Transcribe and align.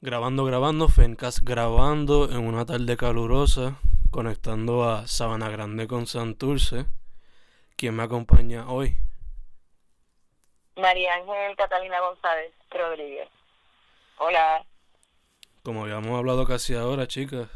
Grabando, 0.00 0.44
grabando, 0.44 0.88
Fencast 0.88 1.40
grabando 1.42 2.30
en 2.30 2.46
una 2.46 2.64
tarde 2.64 2.96
calurosa, 2.96 3.80
conectando 4.12 4.88
a 4.88 5.08
Sabana 5.08 5.48
Grande 5.48 5.88
con 5.88 6.06
Santurce. 6.06 6.86
¿Quién 7.76 7.96
me 7.96 8.04
acompaña 8.04 8.68
hoy? 8.68 8.96
María 10.76 11.14
Ángel 11.14 11.56
Catalina 11.56 11.98
González 11.98 12.52
Rodríguez. 12.70 13.28
Hola. 14.18 14.64
Como 15.64 15.82
habíamos 15.82 16.16
hablado 16.16 16.46
casi 16.46 16.76
ahora, 16.76 17.08
chicas, 17.08 17.48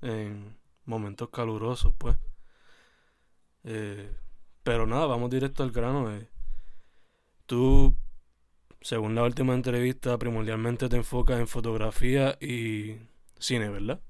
en 0.00 0.56
momentos 0.84 1.28
calurosos, 1.30 1.92
pues. 1.98 2.16
Eh, 3.64 4.08
pero 4.62 4.86
nada, 4.86 5.06
vamos 5.06 5.28
directo 5.28 5.64
al 5.64 5.72
grano. 5.72 6.08
Eh. 6.14 6.28
Tú, 7.46 7.96
según 8.80 9.14
la 9.14 9.22
última 9.22 9.54
entrevista, 9.54 10.18
primordialmente 10.18 10.88
te 10.88 10.96
enfocas 10.96 11.38
en 11.38 11.48
fotografía 11.48 12.36
y 12.40 12.96
cine, 13.38 13.68
¿verdad? 13.68 14.00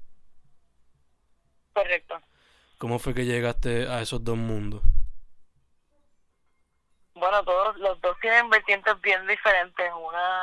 Correcto. 1.73 2.21
¿Cómo 2.77 2.99
fue 2.99 3.13
que 3.13 3.25
llegaste 3.25 3.87
a 3.87 4.01
esos 4.01 4.23
dos 4.23 4.37
mundos? 4.37 4.81
Bueno, 7.13 7.43
todos 7.43 7.77
los 7.77 7.99
dos 8.01 8.17
tienen 8.19 8.49
vertientes 8.49 8.99
bien 9.01 9.27
diferentes. 9.27 9.91
Una, 9.93 10.41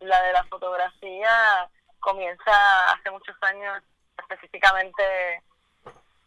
la 0.00 0.22
de 0.22 0.32
la 0.32 0.44
fotografía 0.44 1.68
comienza 2.00 2.92
hace 2.92 3.10
muchos 3.10 3.36
años, 3.42 3.82
específicamente, 4.18 5.42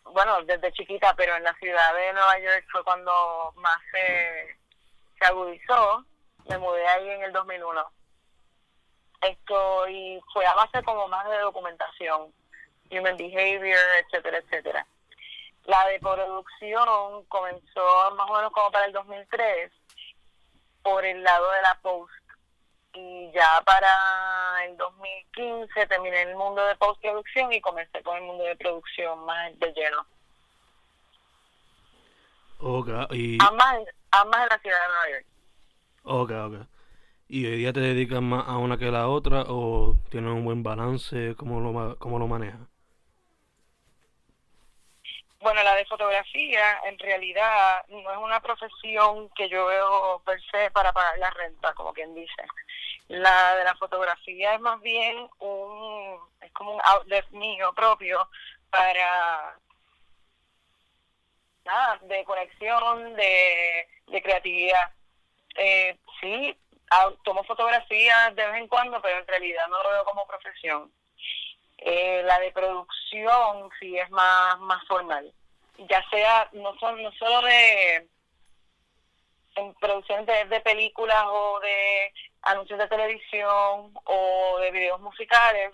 bueno, 0.03 0.43
desde 0.43 0.71
chiquita, 0.73 1.15
pero 1.15 1.35
en 1.35 1.43
la 1.43 1.55
ciudad 1.55 1.95
de 1.95 2.13
Nueva 2.13 2.39
York 2.39 2.65
fue 2.71 2.83
cuando 2.83 3.53
más 3.55 3.79
se, 3.91 4.57
se 5.17 5.25
agudizó. 5.25 6.05
Me 6.49 6.57
mudé 6.57 6.87
ahí 6.87 7.09
en 7.09 7.23
el 7.23 7.31
2001. 7.31 7.91
Esto, 9.21 9.87
y 9.87 10.19
fue 10.33 10.45
a 10.45 10.55
base 10.55 10.83
como 10.83 11.07
más 11.07 11.29
de 11.29 11.37
documentación, 11.39 12.33
human 12.89 13.17
behavior, 13.17 13.79
etcétera, 14.03 14.39
etcétera. 14.39 14.85
La 15.65 15.85
de 15.87 15.99
producción 15.99 17.25
comenzó 17.25 18.11
más 18.15 18.29
o 18.29 18.33
menos 18.33 18.51
como 18.51 18.71
para 18.71 18.85
el 18.85 18.93
2003 18.93 19.71
por 20.81 21.05
el 21.05 21.23
lado 21.23 21.51
de 21.51 21.61
la 21.61 21.79
post 21.81 22.11
y 22.93 23.31
ya 23.31 23.61
para 23.65 24.65
el 24.65 24.75
2015 24.75 25.87
terminé 25.87 26.23
el 26.23 26.35
mundo 26.35 26.65
de 26.65 26.75
postproducción 26.75 27.53
y 27.53 27.61
comencé 27.61 28.01
con 28.03 28.17
el 28.17 28.23
mundo 28.23 28.43
de 28.43 28.55
producción 28.55 29.23
más 29.25 29.57
de 29.59 29.71
lleno. 29.73 30.05
Okay, 32.59 33.05
y... 33.11 33.37
Ambas, 33.41 33.79
ambas 34.11 34.43
en 34.43 34.49
la 34.49 34.59
ciudad 34.59 34.81
de 34.81 34.87
Nueva 34.87 35.09
York. 35.11 35.25
Ok, 36.03 36.31
ok. 36.31 36.67
¿Y 37.27 37.45
hoy 37.45 37.57
día 37.57 37.73
te 37.73 37.79
dedicas 37.79 38.21
más 38.21 38.47
a 38.47 38.57
una 38.57 38.77
que 38.77 38.87
a 38.87 38.91
la 38.91 39.07
otra 39.07 39.43
o 39.47 39.95
tienes 40.09 40.31
un 40.31 40.43
buen 40.45 40.63
balance? 40.63 41.35
¿Cómo 41.37 41.59
lo, 41.59 41.97
cómo 41.97 42.19
lo 42.19 42.27
manejas? 42.27 42.59
Bueno, 45.39 45.63
la 45.63 45.75
de 45.75 45.85
fotografía 45.85 46.79
en 46.85 46.99
realidad 46.99 47.83
no 47.89 48.11
es 48.11 48.17
una 48.17 48.39
profesión 48.41 49.29
que 49.29 49.49
yo 49.49 49.65
veo 49.65 50.21
per 50.25 50.39
se 50.51 50.69
para 50.71 50.93
pagar 50.93 51.17
la 51.17 51.31
renta, 51.31 51.73
como 51.73 51.93
quien 51.93 52.13
dice. 52.13 52.43
La 53.07 53.55
de 53.55 53.63
la 53.63 53.75
fotografía 53.75 54.53
es 54.53 54.61
más 54.61 54.79
bien 54.81 55.27
un, 55.39 56.19
es 56.41 56.51
como 56.51 56.75
un 56.75 56.81
outlet 56.83 57.27
mío 57.31 57.73
propio 57.73 58.29
para, 58.69 59.57
nada, 61.65 61.99
de 62.03 62.23
conexión, 62.25 63.15
de, 63.15 63.87
de 64.07 64.21
creatividad. 64.21 64.91
Eh, 65.55 65.97
sí, 66.19 66.57
tomo 67.23 67.43
fotografías 67.43 68.35
de 68.35 68.45
vez 68.47 68.61
en 68.61 68.67
cuando, 68.67 69.01
pero 69.01 69.19
en 69.19 69.27
realidad 69.27 69.67
no 69.69 69.81
lo 69.83 69.91
veo 69.91 70.05
como 70.05 70.27
profesión. 70.27 70.91
Eh, 71.77 72.21
la 72.25 72.39
de 72.39 72.51
producción 72.51 73.69
sí 73.79 73.97
es 73.97 74.09
más, 74.11 74.59
más 74.59 74.85
formal. 74.87 75.33
Ya 75.89 76.03
sea, 76.09 76.47
no, 76.53 76.77
son, 76.77 77.01
no 77.01 77.11
solo 77.13 77.41
de 77.47 78.07
en 79.55 79.73
producciones 79.75 80.25
de, 80.27 80.45
de 80.45 80.61
películas 80.61 81.25
o 81.27 81.59
de 81.59 82.13
anuncios 82.43 82.79
de 82.79 82.87
televisión 82.87 83.91
o 84.05 84.57
de 84.59 84.71
videos 84.71 84.99
musicales, 85.01 85.71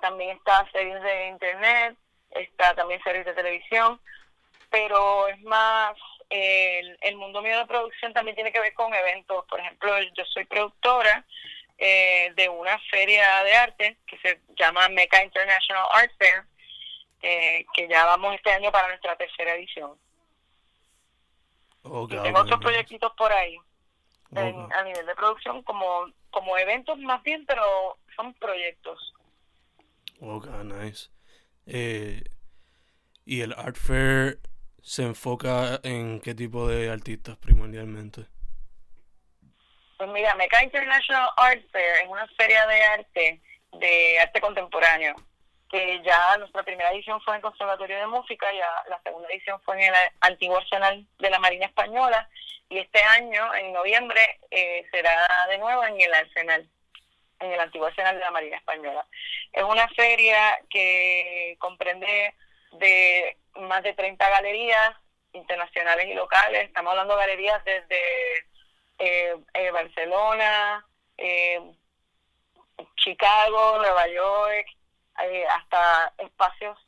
también 0.00 0.36
está 0.36 0.68
series 0.70 1.02
de 1.02 1.28
internet, 1.28 1.96
está 2.30 2.74
también 2.74 3.02
series 3.02 3.24
de 3.24 3.34
televisión, 3.34 4.00
pero 4.70 5.28
es 5.28 5.40
más, 5.42 5.96
el, 6.34 6.98
el 7.00 7.16
mundo 7.16 7.40
mío 7.42 7.58
de 7.58 7.66
producción 7.66 8.12
también 8.12 8.34
tiene 8.34 8.50
que 8.50 8.60
ver 8.60 8.74
con 8.74 8.92
eventos. 8.92 9.44
Por 9.46 9.60
ejemplo, 9.60 9.92
yo 10.16 10.24
soy 10.26 10.44
productora 10.46 11.24
eh, 11.78 12.32
de 12.34 12.48
una 12.48 12.76
feria 12.90 13.44
de 13.44 13.54
arte 13.54 13.98
que 14.06 14.18
se 14.18 14.40
llama 14.56 14.88
Meca 14.88 15.22
International 15.22 15.86
Art 15.92 16.12
Fair, 16.18 16.42
eh, 17.22 17.64
que 17.72 17.86
ya 17.88 18.04
vamos 18.04 18.34
este 18.34 18.50
año 18.50 18.72
para 18.72 18.88
nuestra 18.88 19.16
tercera 19.16 19.54
edición. 19.54 19.96
Okay, 21.82 22.18
y 22.18 22.22
tengo 22.22 22.40
otros 22.40 22.60
proyectitos 22.60 23.12
por 23.12 23.30
ahí 23.30 23.58
en, 24.34 24.72
a 24.72 24.82
nivel 24.82 25.04
de 25.06 25.14
producción 25.14 25.62
como 25.62 26.10
como 26.30 26.56
eventos 26.58 26.98
más 26.98 27.22
bien, 27.22 27.46
pero 27.46 27.98
son 28.16 28.34
proyectos. 28.34 29.14
Ok, 30.20 30.48
nice. 30.64 31.10
Eh, 31.66 32.24
¿Y 33.24 33.42
el 33.42 33.52
Art 33.52 33.76
Fair 33.76 34.40
se 34.84 35.02
enfoca 35.02 35.80
en 35.82 36.20
qué 36.20 36.34
tipo 36.34 36.68
de 36.68 36.90
artistas 36.90 37.38
primordialmente? 37.38 38.26
Pues 39.96 40.10
mira, 40.10 40.34
Meca 40.34 40.62
International 40.62 41.30
Art 41.38 41.62
Fair 41.72 42.02
es 42.02 42.08
una 42.08 42.28
feria 42.36 42.66
de 42.66 42.82
arte, 42.82 43.40
de 43.72 44.18
arte 44.18 44.40
contemporáneo, 44.42 45.14
que 45.70 46.02
ya 46.04 46.36
nuestra 46.36 46.62
primera 46.62 46.90
edición 46.92 47.18
fue 47.22 47.32
en 47.32 47.36
el 47.36 47.42
Conservatorio 47.42 47.98
de 47.98 48.06
Música, 48.08 48.46
ya 48.52 48.90
la 48.90 49.00
segunda 49.02 49.28
edición 49.30 49.58
fue 49.62 49.76
en 49.76 49.88
el 49.88 49.94
Antiguo 50.20 50.58
Arsenal 50.58 51.06
de 51.18 51.30
la 51.30 51.38
Marina 51.38 51.64
Española, 51.64 52.28
y 52.68 52.78
este 52.78 53.02
año, 53.02 53.54
en 53.54 53.72
noviembre, 53.72 54.20
eh, 54.50 54.84
será 54.90 55.46
de 55.48 55.58
nuevo 55.58 55.82
en 55.84 55.98
el 55.98 56.12
Arsenal, 56.12 56.68
en 57.40 57.52
el 57.52 57.60
Antiguo 57.60 57.86
Arsenal 57.86 58.16
de 58.16 58.20
la 58.20 58.30
Marina 58.30 58.58
Española. 58.58 59.06
Es 59.50 59.62
una 59.62 59.88
feria 59.88 60.58
que 60.68 61.56
comprende 61.58 62.34
de 62.72 63.36
más 63.56 63.82
de 63.82 63.94
30 63.94 64.28
galerías 64.28 64.96
internacionales 65.32 66.06
y 66.06 66.14
locales, 66.14 66.64
estamos 66.64 66.90
hablando 66.92 67.14
de 67.14 67.20
galerías 67.20 67.64
desde 67.64 67.98
eh, 68.98 69.36
eh, 69.54 69.70
Barcelona, 69.70 70.86
eh, 71.16 71.60
Chicago, 72.96 73.78
Nueva 73.78 74.06
York, 74.08 74.66
hasta 75.48 76.12
espacios 76.18 76.78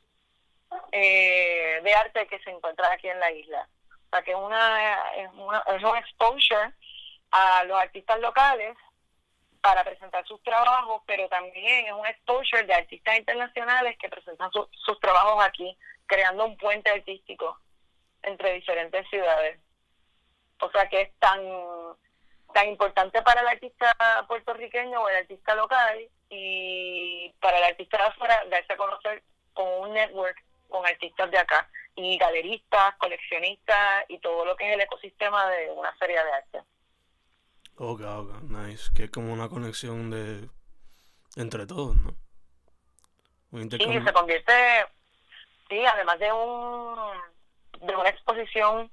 de 0.91 1.95
arte 1.95 2.27
que 2.27 2.39
se 2.39 2.49
encuentran 2.49 2.91
aquí 2.91 3.07
en 3.07 3.19
la 3.19 3.31
isla. 3.31 3.67
O 4.07 4.09
sea 4.09 4.21
que 4.21 4.35
una, 4.35 5.11
es, 5.15 5.29
una, 5.33 5.63
es 5.75 5.83
un 5.83 5.95
exposure 5.95 6.73
a 7.31 7.63
los 7.65 7.79
artistas 7.79 8.19
locales 8.19 8.75
para 9.61 9.83
presentar 9.83 10.25
sus 10.25 10.41
trabajos, 10.43 11.01
pero 11.05 11.27
también 11.29 11.87
es 11.87 11.93
un 11.93 12.05
exposure 12.05 12.63
de 12.63 12.73
artistas 12.73 13.17
internacionales 13.17 13.97
que 13.97 14.09
presentan 14.09 14.51
su, 14.51 14.67
sus 14.71 14.99
trabajos 14.99 15.43
aquí, 15.43 15.77
creando 16.07 16.45
un 16.45 16.57
puente 16.57 16.89
artístico 16.89 17.59
entre 18.23 18.53
diferentes 18.53 19.07
ciudades. 19.09 19.59
O 20.59 20.71
sea 20.71 20.89
que 20.89 21.01
es 21.01 21.13
tan 21.19 21.39
tan 22.53 22.69
importante 22.69 23.21
para 23.21 23.41
el 23.41 23.47
artista 23.47 23.93
puertorriqueño 24.27 25.01
o 25.01 25.09
el 25.09 25.17
artista 25.17 25.53
local 25.53 26.09
y 26.29 27.31
para 27.39 27.57
el 27.59 27.63
artista 27.65 27.97
de 27.97 28.03
afuera 28.03 28.43
darse 28.49 28.73
a 28.73 28.77
conocer 28.77 29.23
con 29.53 29.67
un 29.81 29.93
network 29.93 30.43
con 30.69 30.85
artistas 30.85 31.29
de 31.31 31.37
acá 31.37 31.69
y 31.95 32.17
galeristas, 32.17 32.95
coleccionistas 32.97 34.05
y 34.07 34.19
todo 34.19 34.45
lo 34.45 34.55
que 34.55 34.67
es 34.67 34.75
el 34.75 34.81
ecosistema 34.81 35.47
de 35.49 35.71
una 35.71 35.93
feria 35.93 36.23
de 36.23 36.31
arte. 36.31 36.59
Ok, 37.77 38.01
ok, 38.01 38.41
nice. 38.43 38.89
Que 38.95 39.05
es 39.05 39.11
como 39.11 39.33
una 39.33 39.49
conexión 39.49 40.09
de 40.09 40.49
entre 41.35 41.65
todos, 41.65 41.95
¿no? 41.95 42.15
Un 43.51 43.71
sí, 43.71 43.77
se 43.77 44.13
convierte, 44.13 44.53
sí, 45.69 45.85
además 45.85 46.19
de 46.19 46.31
un 46.31 46.97
de 47.81 47.95
una 47.95 48.09
exposición 48.09 48.89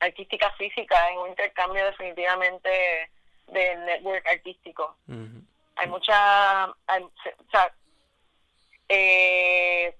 artística 0.00 0.50
física 0.52 1.10
en 1.10 1.18
un 1.18 1.28
intercambio 1.30 1.84
definitivamente 1.86 3.10
del 3.48 3.84
network 3.84 4.26
artístico. 4.26 4.96
Uh 5.08 5.12
-huh. 5.12 5.42
Hay 5.76 5.88
mucha, 5.88 6.66
o 6.68 7.50
sea, 7.50 7.74
eh, 8.88 9.96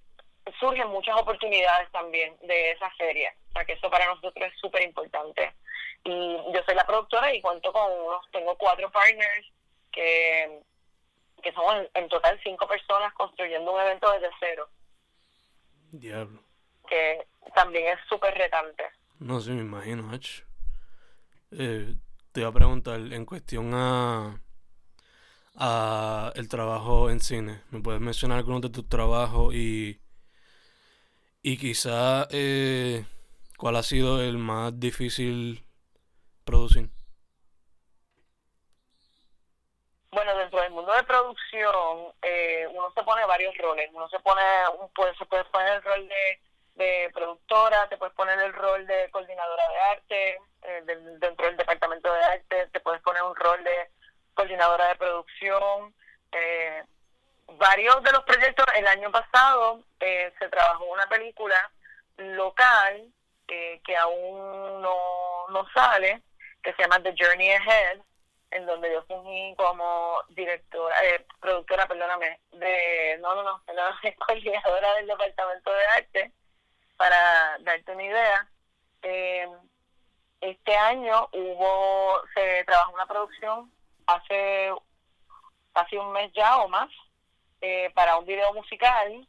surgen 0.60 0.88
muchas 0.88 1.16
oportunidades 1.16 1.90
también 1.90 2.36
de 2.42 2.72
esa 2.72 2.90
feria. 2.90 3.34
O 3.48 3.52
sea, 3.52 3.64
que 3.64 3.72
eso 3.72 3.90
para 3.90 4.06
nosotros 4.06 4.52
es 4.52 4.60
súper 4.60 4.82
importante. 4.82 5.52
Y 6.04 6.36
yo 6.52 6.62
soy 6.64 6.74
la 6.74 6.86
productora 6.86 7.32
y 7.34 7.40
cuento 7.40 7.72
con 7.72 7.90
unos, 7.90 8.30
tengo 8.30 8.56
cuatro 8.56 8.90
partners 8.90 9.46
que, 9.90 10.60
que 11.42 11.52
somos 11.52 11.86
en, 11.94 12.08
total 12.08 12.38
cinco 12.42 12.66
personas 12.66 13.12
construyendo 13.14 13.72
un 13.72 13.80
evento 13.80 14.10
desde 14.12 14.30
cero. 14.38 14.68
Diablo. 15.98 16.42
Que 16.88 17.26
también 17.54 17.86
es 17.88 17.98
súper 18.08 18.34
retante. 18.34 18.84
No 19.20 19.40
sé, 19.40 19.52
me 19.52 19.62
imagino, 19.62 20.10
eh, 21.52 21.94
te 22.32 22.40
iba 22.40 22.48
a 22.48 22.52
preguntar 22.52 23.00
en 23.00 23.24
cuestión 23.24 23.70
a, 23.74 24.40
a 25.54 26.32
el 26.34 26.48
trabajo 26.48 27.10
en 27.10 27.20
cine. 27.20 27.62
¿Me 27.70 27.80
puedes 27.80 28.00
mencionar 28.00 28.38
algunos 28.38 28.62
de 28.62 28.70
tus 28.70 28.88
trabajos 28.88 29.54
y 29.54 30.00
y 31.46 31.58
quizá, 31.58 32.26
eh, 32.30 33.04
¿cuál 33.58 33.76
ha 33.76 33.82
sido 33.82 34.22
el 34.22 34.38
más 34.38 34.80
difícil 34.80 35.62
producir? 36.44 36.88
Bueno, 40.14 40.36
dentro 40.36 40.60
del 40.62 40.70
mundo 40.70 40.92
de 40.92 41.02
producción, 41.02 42.12
eh, 42.22 42.68
uno 42.70 42.92
se 42.94 43.02
pone 43.02 43.24
varios 43.26 43.56
roles. 43.58 43.90
Uno 43.92 44.08
se 44.08 44.20
pone, 44.20 44.42
pues, 44.94 45.16
se 45.18 45.26
puede 45.26 45.44
poner 45.46 45.72
el 45.74 45.82
rol 45.82 46.08
de, 46.76 47.10
productora, 47.12 47.88
te 47.88 47.96
puedes 47.96 48.14
poner 48.14 48.38
el 48.38 48.52
rol 48.52 48.86
de 48.86 49.10
coordinadora 49.10 49.68
de 49.68 49.80
arte, 49.80 50.38
eh, 50.62 50.82
dentro 51.18 51.46
del 51.46 51.56
departamento 51.56 52.12
de 52.12 52.22
arte, 52.22 52.68
te 52.68 52.80
puedes 52.80 53.00
poner 53.02 53.22
un 53.24 53.34
rol 53.34 53.62
de 53.64 53.90
coordinadora 54.34 54.88
de 54.88 54.96
producción. 54.96 55.92
Eh, 56.30 56.84
varios 57.58 58.00
de 58.04 58.12
los 58.12 58.22
proyectos, 58.22 58.66
el 58.76 58.86
año 58.86 59.10
pasado 59.10 59.82
eh, 59.98 60.32
se 60.38 60.48
trabajó 60.48 60.84
una 60.84 61.08
película 61.08 61.56
local 62.18 63.04
eh, 63.48 63.80
que 63.84 63.96
aún 63.96 64.80
no, 64.80 65.48
no 65.50 65.68
sale, 65.74 66.22
que 66.62 66.72
se 66.74 66.82
llama 66.82 67.02
The 67.02 67.14
Journey 67.18 67.50
Ahead, 67.50 67.98
en 68.54 68.66
donde 68.66 68.90
yo 68.92 69.02
fungí 69.02 69.54
como 69.56 70.22
directora, 70.28 70.94
eh, 71.04 71.26
productora, 71.40 71.88
perdóname, 71.88 72.38
de, 72.52 73.18
no, 73.20 73.34
no, 73.34 73.42
no, 73.42 73.62
perdóname, 73.66 74.14
coordinadora 74.26 74.94
del 74.94 75.08
departamento 75.08 75.72
de 75.72 75.86
arte, 75.96 76.32
para 76.96 77.58
darte 77.60 77.92
una 77.92 78.04
idea. 78.04 78.48
este 80.40 80.76
año 80.76 81.28
hubo, 81.32 82.22
se 82.34 82.64
trabajó 82.64 82.92
una 82.92 83.06
producción 83.06 83.72
hace 84.06 84.72
casi 85.72 85.96
un 85.96 86.12
mes 86.12 86.32
ya 86.32 86.58
o 86.58 86.68
más, 86.68 86.90
eh, 87.60 87.90
para 87.94 88.16
un 88.18 88.24
video 88.24 88.52
musical 88.54 89.26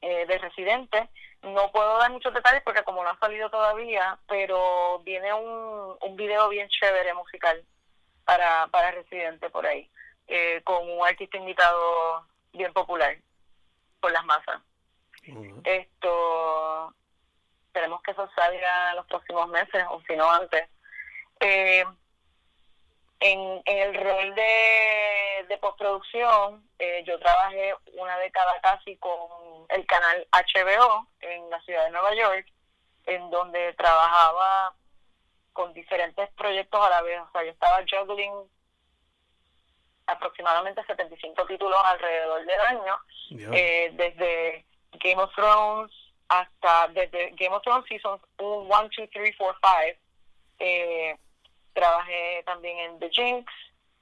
eh, 0.00 0.26
de 0.26 0.38
Residente. 0.38 1.08
No 1.42 1.70
puedo 1.70 1.98
dar 1.98 2.10
muchos 2.10 2.34
detalles 2.34 2.62
porque 2.64 2.82
como 2.82 3.04
no 3.04 3.10
ha 3.10 3.18
salido 3.18 3.48
todavía, 3.50 4.18
pero 4.26 4.98
viene 5.04 5.32
un, 5.32 5.96
un 6.00 6.16
video 6.16 6.48
bien 6.48 6.68
chévere 6.68 7.14
musical 7.14 7.64
para, 8.24 8.66
para 8.68 8.92
Residente 8.92 9.50
por 9.50 9.66
ahí, 9.66 9.90
eh, 10.26 10.62
con 10.64 10.88
un 10.90 11.06
artista 11.06 11.36
invitado 11.36 12.26
bien 12.52 12.72
popular 12.72 13.16
por 14.00 14.12
las 14.12 14.24
masas. 14.24 14.60
Esto, 15.64 16.94
esperemos 17.66 18.02
que 18.02 18.10
eso 18.10 18.28
salga 18.36 18.90
en 18.90 18.96
los 18.96 19.06
próximos 19.06 19.48
meses 19.48 19.84
o 19.90 20.02
si 20.06 20.16
no 20.16 20.30
antes. 20.30 20.68
Eh, 21.40 21.84
en, 23.20 23.62
el 23.64 23.94
rol 23.94 24.34
de, 24.34 25.46
de 25.48 25.58
postproducción, 25.58 26.62
eh, 26.78 27.02
yo 27.06 27.18
trabajé 27.18 27.74
una 27.94 28.18
década 28.18 28.60
casi 28.62 28.96
con 28.98 29.16
el 29.70 29.86
canal 29.86 30.26
HBO 30.30 31.06
en 31.20 31.48
la 31.48 31.60
ciudad 31.62 31.84
de 31.84 31.90
Nueva 31.90 32.14
York, 32.14 32.46
en 33.06 33.30
donde 33.30 33.72
trabajaba 33.74 34.74
con 35.54 35.72
diferentes 35.72 36.28
proyectos 36.32 36.84
a 36.84 36.90
la 36.90 37.00
vez. 37.00 37.18
O 37.20 37.30
sea, 37.32 37.44
yo 37.44 37.50
estaba 37.52 37.82
juggling 37.90 38.34
aproximadamente 40.06 40.84
75 40.84 41.46
títulos 41.46 41.78
alrededor 41.82 42.44
del 42.44 42.60
año, 42.60 42.98
eh, 43.54 43.90
desde 43.94 44.66
Game 44.92 45.22
of 45.22 45.34
Thrones 45.34 45.90
hasta 46.28 46.88
desde 46.88 47.30
Game 47.36 47.54
of 47.54 47.62
Thrones 47.62 47.86
Seasons 47.88 48.20
1, 48.38 48.68
2, 48.68 49.08
3, 49.12 49.34
4, 49.38 49.58
5. 49.62 50.00
Eh, 50.58 51.16
trabajé 51.72 52.42
también 52.44 52.78
en 52.78 52.98
The 52.98 53.10
Jinx, 53.10 53.52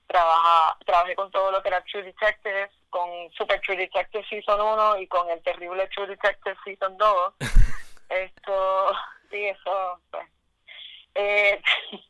trabaja, 0.07 0.77
trabajé 0.85 1.15
con 1.15 1.31
todo 1.31 1.51
lo 1.51 1.63
que 1.63 1.69
era 1.69 1.83
True 1.85 2.03
Detective, 2.03 2.71
con 2.91 3.09
Super 3.33 3.61
True 3.61 3.77
Detective 3.77 4.25
Season 4.29 4.61
1 4.61 4.99
y 4.99 5.07
con 5.07 5.29
el 5.31 5.43
terrible 5.43 5.89
True 5.89 6.09
Detective 6.09 6.57
Season 6.65 6.97
2. 6.97 7.35
Esto, 8.09 8.93
sí, 9.31 9.47
eso, 9.47 10.01
pues. 10.11 10.27
Eh, 11.15 11.61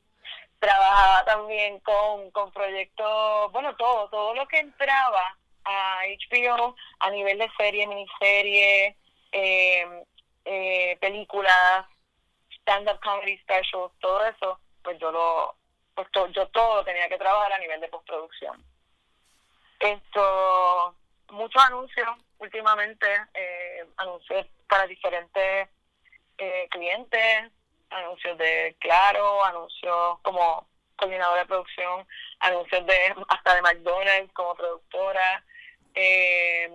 trabajaba 0.58 1.24
también 1.24 1.80
con, 1.80 2.30
con 2.30 2.52
proyectos, 2.52 3.50
bueno, 3.52 3.74
todo, 3.76 4.08
todo 4.10 4.34
lo 4.34 4.46
que 4.46 4.60
entraba 4.60 5.36
a 5.64 6.02
HBO 6.30 6.76
a 7.00 7.10
nivel 7.10 7.38
de 7.38 7.50
serie, 7.56 7.86
miniserie, 7.86 8.96
eh, 9.32 10.04
eh, 10.44 10.96
películas, 11.00 11.86
stand-up 12.60 13.00
comedy 13.00 13.38
specials, 13.38 13.92
todo 14.00 14.24
eso 14.24 14.58
pues 14.82 14.98
yo 14.98 15.10
lo 15.10 15.56
pues 15.94 16.08
yo 16.32 16.46
todo 16.48 16.84
tenía 16.84 17.08
que 17.08 17.18
trabajar 17.18 17.52
a 17.52 17.58
nivel 17.58 17.80
de 17.80 17.88
postproducción. 17.88 18.64
Esto, 19.78 20.94
muchos 21.30 21.62
anuncios 21.62 22.08
últimamente, 22.38 23.06
eh, 23.34 23.84
anuncios 23.98 24.46
para 24.68 24.86
diferentes 24.86 25.68
eh, 26.38 26.68
clientes, 26.70 27.52
anuncios 27.92 28.36
de 28.38 28.76
Claro, 28.80 29.44
anuncios 29.44 30.18
como 30.22 30.66
coordinadora 30.96 31.40
de 31.40 31.46
producción, 31.46 32.06
anuncios 32.40 32.86
de 32.86 33.14
hasta 33.28 33.54
de 33.54 33.62
McDonald's 33.62 34.32
como 34.32 34.54
productora. 34.54 35.44
Eh, 35.94 36.70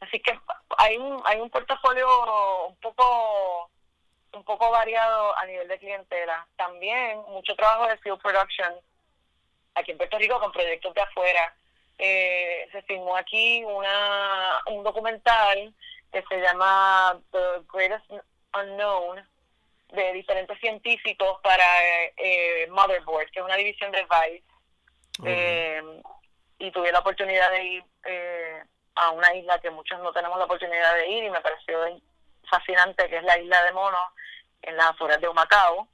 así 0.00 0.20
que 0.20 0.38
hay 0.78 0.96
un, 0.96 1.22
hay 1.24 1.40
un 1.40 1.50
portafolio 1.50 2.66
un 2.66 2.76
poco 2.76 3.70
un 4.32 4.44
poco 4.44 4.70
variado 4.70 5.36
a 5.38 5.46
nivel 5.46 5.68
de 5.68 5.78
clientela. 5.78 6.46
También 6.56 7.18
mucho 7.28 7.54
trabajo 7.54 7.86
de 7.86 7.98
field 7.98 8.20
production 8.20 8.74
aquí 9.74 9.92
en 9.92 9.98
Puerto 9.98 10.18
Rico 10.18 10.40
con 10.40 10.52
proyectos 10.52 10.94
de 10.94 11.00
afuera. 11.00 11.54
Eh, 11.98 12.68
se 12.72 12.82
filmó 12.82 13.16
aquí 13.16 13.62
una 13.64 14.60
un 14.66 14.82
documental 14.82 15.72
que 16.12 16.22
se 16.28 16.40
llama 16.40 17.20
The 17.30 17.62
Greatest 17.72 18.10
Unknown 18.52 19.24
de 19.94 20.12
diferentes 20.12 20.58
científicos 20.60 21.38
para 21.42 21.64
eh, 22.16 22.66
Motherboard, 22.70 23.30
que 23.30 23.40
es 23.40 23.44
una 23.44 23.56
división 23.56 23.92
de 23.92 24.02
Vice. 24.02 24.44
Eh, 25.24 25.82
y 26.58 26.70
tuve 26.70 26.90
la 26.92 27.00
oportunidad 27.00 27.50
de 27.50 27.64
ir 27.64 27.84
a 28.96 29.10
una 29.10 29.34
isla 29.34 29.58
que 29.58 29.70
muchos 29.70 30.00
no 30.00 30.12
tenemos 30.12 30.38
la 30.38 30.44
oportunidad 30.44 30.94
de 30.94 31.08
ir 31.08 31.24
y 31.24 31.30
me 31.30 31.40
pareció 31.40 31.78
fascinante, 32.48 33.08
que 33.08 33.18
es 33.18 33.24
la 33.24 33.38
isla 33.38 33.62
de 33.64 33.72
Mono, 33.72 33.98
en 34.62 34.76
las 34.76 34.90
afueras 34.90 35.20
de 35.20 35.28
Humacao, 35.28 35.88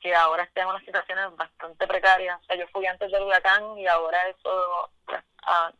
que 0.00 0.14
ahora 0.14 0.44
está 0.44 0.62
en 0.62 0.68
unas 0.68 0.84
situaciones 0.84 1.36
bastante 1.36 1.86
precarias. 1.86 2.40
O 2.40 2.44
sea, 2.44 2.56
yo 2.56 2.66
fui 2.68 2.86
antes 2.86 3.10
del 3.10 3.22
huracán 3.22 3.78
y 3.78 3.86
ahora 3.86 4.28
eso, 4.28 4.90
pues, 5.04 5.22
ah, 5.42 5.70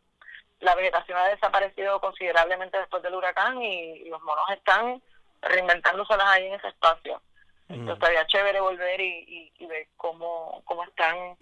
la 0.61 0.75
vegetación 0.75 1.17
ha 1.17 1.29
desaparecido 1.29 2.01
considerablemente 2.01 2.79
después 2.79 3.03
del 3.03 3.15
huracán 3.15 3.63
y, 3.63 4.09
los 4.11 4.23
monos 4.23 4.45
están 4.51 5.03
reinventándose 5.41 6.15
ahí 6.21 6.47
en 6.47 6.55
ese 6.55 6.69
espacio. 6.69 7.23
Entonces 7.71 7.95
estaría 7.95 8.27
chévere 8.27 8.61
volver 8.61 9.01
y, 9.01 9.53
ver 9.67 9.87
cómo, 9.97 10.63
cómo 10.65 10.85
están 10.85 11.37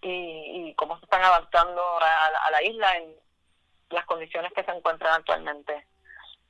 y, 0.00 0.72
cómo 0.74 0.98
se 0.98 1.04
están 1.04 1.22
adaptando 1.22 1.82
a, 2.00 2.50
la 2.50 2.62
isla 2.62 2.96
en 2.96 3.14
las 3.90 4.06
condiciones 4.06 4.52
que 4.52 4.64
se 4.64 4.70
encuentran 4.70 5.14
actualmente. 5.14 5.86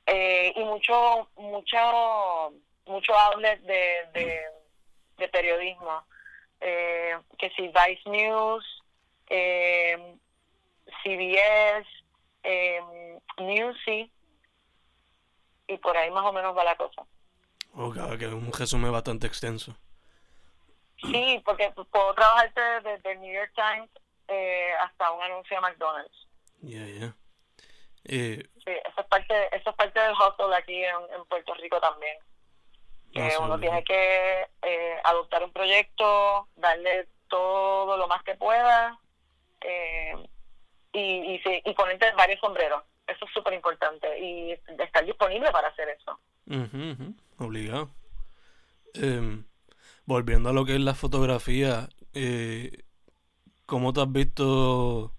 Eh, 0.05 0.53
y 0.55 0.63
mucho, 0.63 1.29
mucho 1.35 2.53
mucho 2.85 3.13
outlet 3.13 3.61
de, 3.61 4.41
de, 5.17 5.27
periodismo, 5.29 6.03
eh, 6.59 7.17
que 7.37 7.49
si 7.51 7.67
Vice 7.67 8.09
News, 8.09 8.83
eh, 9.29 10.15
CBS, 11.03 11.87
eh, 12.43 12.81
Newsy, 13.37 14.11
y 15.67 15.77
por 15.77 15.95
ahí 15.95 16.09
más 16.11 16.25
o 16.25 16.33
menos 16.33 16.57
va 16.57 16.63
la 16.63 16.75
cosa. 16.75 17.03
Ok, 17.73 17.95
que 18.19 18.25
es 18.25 18.33
un 18.33 18.51
resumen 18.51 18.91
bastante 18.91 19.27
extenso. 19.27 19.75
Sí, 20.97 21.41
porque 21.45 21.71
puedo 21.71 22.13
trabajarte 22.13 22.61
desde 22.83 23.11
el 23.13 23.21
New 23.21 23.33
York 23.33 23.51
Times 23.55 23.89
eh, 24.27 24.71
hasta 24.81 25.11
un 25.11 25.23
anuncio 25.23 25.57
de 25.57 25.61
McDonald's. 25.61 26.27
Yeah, 26.61 26.85
yeah. 26.85 27.15
sí, 28.03 28.43
eso 28.65 29.01
es 29.01 29.07
parte, 29.07 29.55
eso 29.55 29.69
es 29.69 29.75
parte 29.75 29.99
del 29.99 30.11
hustle 30.11 30.55
aquí 30.55 30.83
en, 30.83 30.95
en 31.15 31.25
Puerto 31.25 31.53
Rico 31.55 31.79
también. 31.79 32.17
Eh, 33.13 33.35
uno 33.39 33.59
tiene 33.59 33.83
que 33.83 34.47
eh, 34.61 35.01
adoptar 35.03 35.43
un 35.43 35.51
proyecto, 35.51 36.47
darle 36.55 37.09
todo 37.27 37.97
lo 37.97 38.07
más 38.07 38.23
que 38.23 38.35
pueda, 38.35 38.97
eh, 39.61 40.15
y, 40.93 41.35
y, 41.35 41.41
y 41.65 41.73
ponerte 41.73 42.11
varios 42.13 42.39
sombreros. 42.39 42.83
Eso 43.07 43.25
es 43.25 43.31
súper 43.33 43.53
importante 43.53 44.07
y 44.19 44.51
estar 44.51 45.05
disponible 45.05 45.51
para 45.51 45.67
hacer 45.69 45.89
eso. 45.89 46.19
Obligado. 47.37 47.89
Em, 48.93 49.45
volviendo 50.05 50.49
a 50.49 50.53
lo 50.53 50.65
que 50.65 50.75
es 50.75 50.81
la 50.81 50.93
fotografía, 50.93 51.89
eh, 52.13 52.83
¿cómo 53.65 53.93
te 53.93 54.01
has 54.01 54.11
visto, 54.11 55.13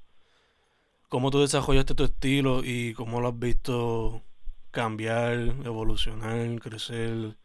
cómo 1.09 1.31
tú 1.31 1.41
desarrollaste 1.41 1.95
tu 1.95 2.05
estilo 2.05 2.61
y 2.63 2.95
cómo 2.95 3.21
lo 3.21 3.29
has 3.29 3.39
visto 3.39 4.23
cambiar, 4.71 5.33
evolucionar, 5.65 6.61
crecer? 6.61 7.37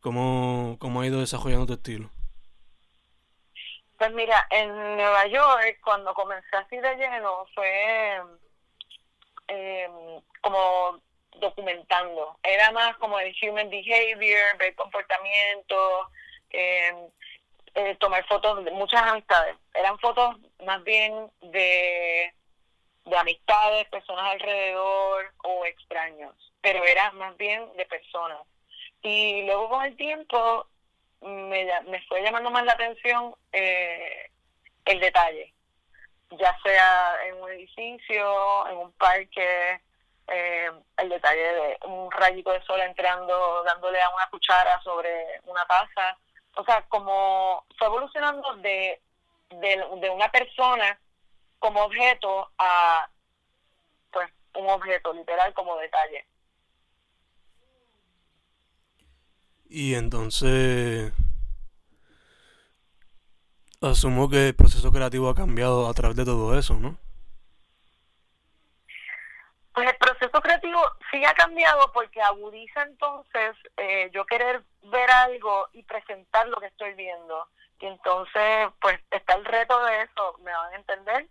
¿Cómo, 0.00 0.76
cómo 0.80 1.00
ha 1.00 1.06
ido 1.06 1.20
desarrollando 1.20 1.66
tu 1.66 1.74
estilo? 1.74 2.10
Pues 3.98 4.12
mira, 4.14 4.44
en 4.50 4.68
Nueva 4.96 5.26
York, 5.28 5.78
cuando 5.84 6.12
comencé 6.12 6.56
así 6.56 6.76
de 6.76 6.96
lleno, 6.96 7.46
fue 7.54 8.20
eh, 9.48 9.88
como 10.40 11.00
documentando. 11.40 12.38
Era 12.42 12.70
más 12.72 12.96
como 12.96 13.18
el 13.18 13.34
human 13.42 13.70
behavior, 13.70 14.56
ver 14.58 14.74
comportamiento, 14.74 16.08
em, 16.50 16.96
eh, 17.74 17.96
tomar 17.96 18.24
fotos 18.26 18.64
de 18.64 18.70
muchas 18.70 19.02
amistades. 19.02 19.56
Eran 19.74 19.98
fotos 19.98 20.36
más 20.64 20.82
bien 20.84 21.30
de, 21.40 22.32
de 23.04 23.16
amistades, 23.16 23.88
personas 23.88 24.32
alrededor 24.32 25.32
o 25.44 25.64
extraños, 25.64 26.34
pero 26.60 26.84
era 26.84 27.10
más 27.12 27.36
bien 27.36 27.66
de 27.76 27.86
personas. 27.86 28.40
Y 29.02 29.42
luego 29.46 29.70
con 29.70 29.84
el 29.84 29.96
tiempo 29.96 30.66
me, 31.22 31.66
me 31.86 32.02
fue 32.02 32.22
llamando 32.22 32.50
más 32.50 32.64
la 32.64 32.72
atención 32.72 33.34
eh, 33.52 34.30
el 34.84 35.00
detalle, 35.00 35.52
ya 36.38 36.56
sea 36.62 37.26
en 37.26 37.42
un 37.42 37.50
edificio, 37.50 38.68
en 38.68 38.76
un 38.76 38.92
parque, 38.92 39.80
eh, 40.28 40.70
el 40.96 41.08
detalle 41.08 41.42
de 41.42 41.78
un 41.86 42.10
rayito 42.10 42.50
de 42.52 42.62
sol 42.62 42.80
entrando, 42.80 43.62
dándole 43.64 44.00
a 44.00 44.10
una 44.10 44.28
cuchara 44.30 44.80
sobre 44.82 45.40
una 45.44 45.66
taza, 45.66 46.16
o 46.56 46.64
sea, 46.64 46.82
como 46.88 47.64
fue 47.78 47.86
evolucionando 47.86 48.54
de, 48.56 49.00
de, 49.50 49.84
de 50.00 50.10
una 50.10 50.30
persona 50.30 50.98
como 51.58 51.82
objeto 51.84 52.50
a 52.58 53.08
pues 54.10 54.28
un 54.54 54.68
objeto 54.68 55.12
literal 55.12 55.52
como 55.54 55.76
detalle. 55.78 56.26
Y 59.68 59.94
entonces, 59.94 61.12
asumo 63.82 64.28
que 64.28 64.48
el 64.48 64.54
proceso 64.54 64.90
creativo 64.92 65.28
ha 65.28 65.34
cambiado 65.34 65.88
a 65.88 65.94
través 65.94 66.16
de 66.16 66.24
todo 66.24 66.58
eso, 66.58 66.74
¿no? 66.74 66.96
Pues 69.74 69.88
el 69.88 69.96
proceso 69.96 70.40
creativo 70.42 70.80
sí 71.10 71.24
ha 71.24 71.34
cambiado 71.34 71.90
porque 71.92 72.20
agudiza 72.20 72.82
entonces 72.82 73.56
eh, 73.78 74.10
yo 74.12 74.26
querer 74.26 74.62
ver 74.82 75.10
algo 75.10 75.68
y 75.72 75.82
presentar 75.82 76.46
lo 76.48 76.58
que 76.58 76.66
estoy 76.66 76.92
viendo. 76.94 77.48
Y 77.80 77.86
entonces, 77.86 78.68
pues 78.80 79.00
está 79.10 79.34
el 79.34 79.44
reto 79.44 79.84
de 79.84 80.02
eso, 80.02 80.38
me 80.44 80.52
van 80.52 80.72
a 80.72 80.76
entender. 80.76 81.26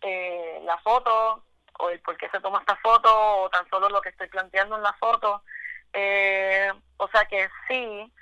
Eh, 0.00 0.60
la 0.64 0.76
foto, 0.78 1.44
o 1.78 1.90
el 1.90 2.00
por 2.00 2.16
qué 2.16 2.28
se 2.30 2.40
toma 2.40 2.60
esta 2.60 2.76
foto, 2.76 3.08
o 3.42 3.50
tan 3.50 3.68
solo 3.70 3.88
lo 3.88 4.00
que 4.00 4.08
estoy 4.08 4.28
planteando 4.28 4.76
en 4.76 4.82
la 4.82 4.92
foto. 4.94 5.42
Eh, 5.92 6.72
o 6.96 7.08
sea 7.08 7.26
que 7.26 7.48
sí, 7.68 8.12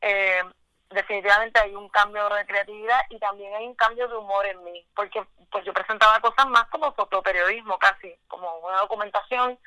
eh, 0.00 0.42
definitivamente 0.92 1.60
hay 1.60 1.74
un 1.74 1.88
cambio 1.88 2.28
de 2.28 2.46
creatividad 2.46 3.00
y 3.10 3.18
también 3.18 3.54
hay 3.54 3.66
un 3.66 3.74
cambio 3.74 4.08
de 4.08 4.16
humor 4.16 4.46
en 4.46 4.62
mí, 4.64 4.84
porque 4.94 5.22
pues 5.50 5.64
yo 5.64 5.72
presentaba 5.72 6.20
cosas 6.20 6.46
más 6.46 6.66
como 6.68 6.92
fotoperiodismo 6.94 7.78
casi, 7.78 8.14
como 8.28 8.58
una 8.58 8.78
documentación, 8.78 9.58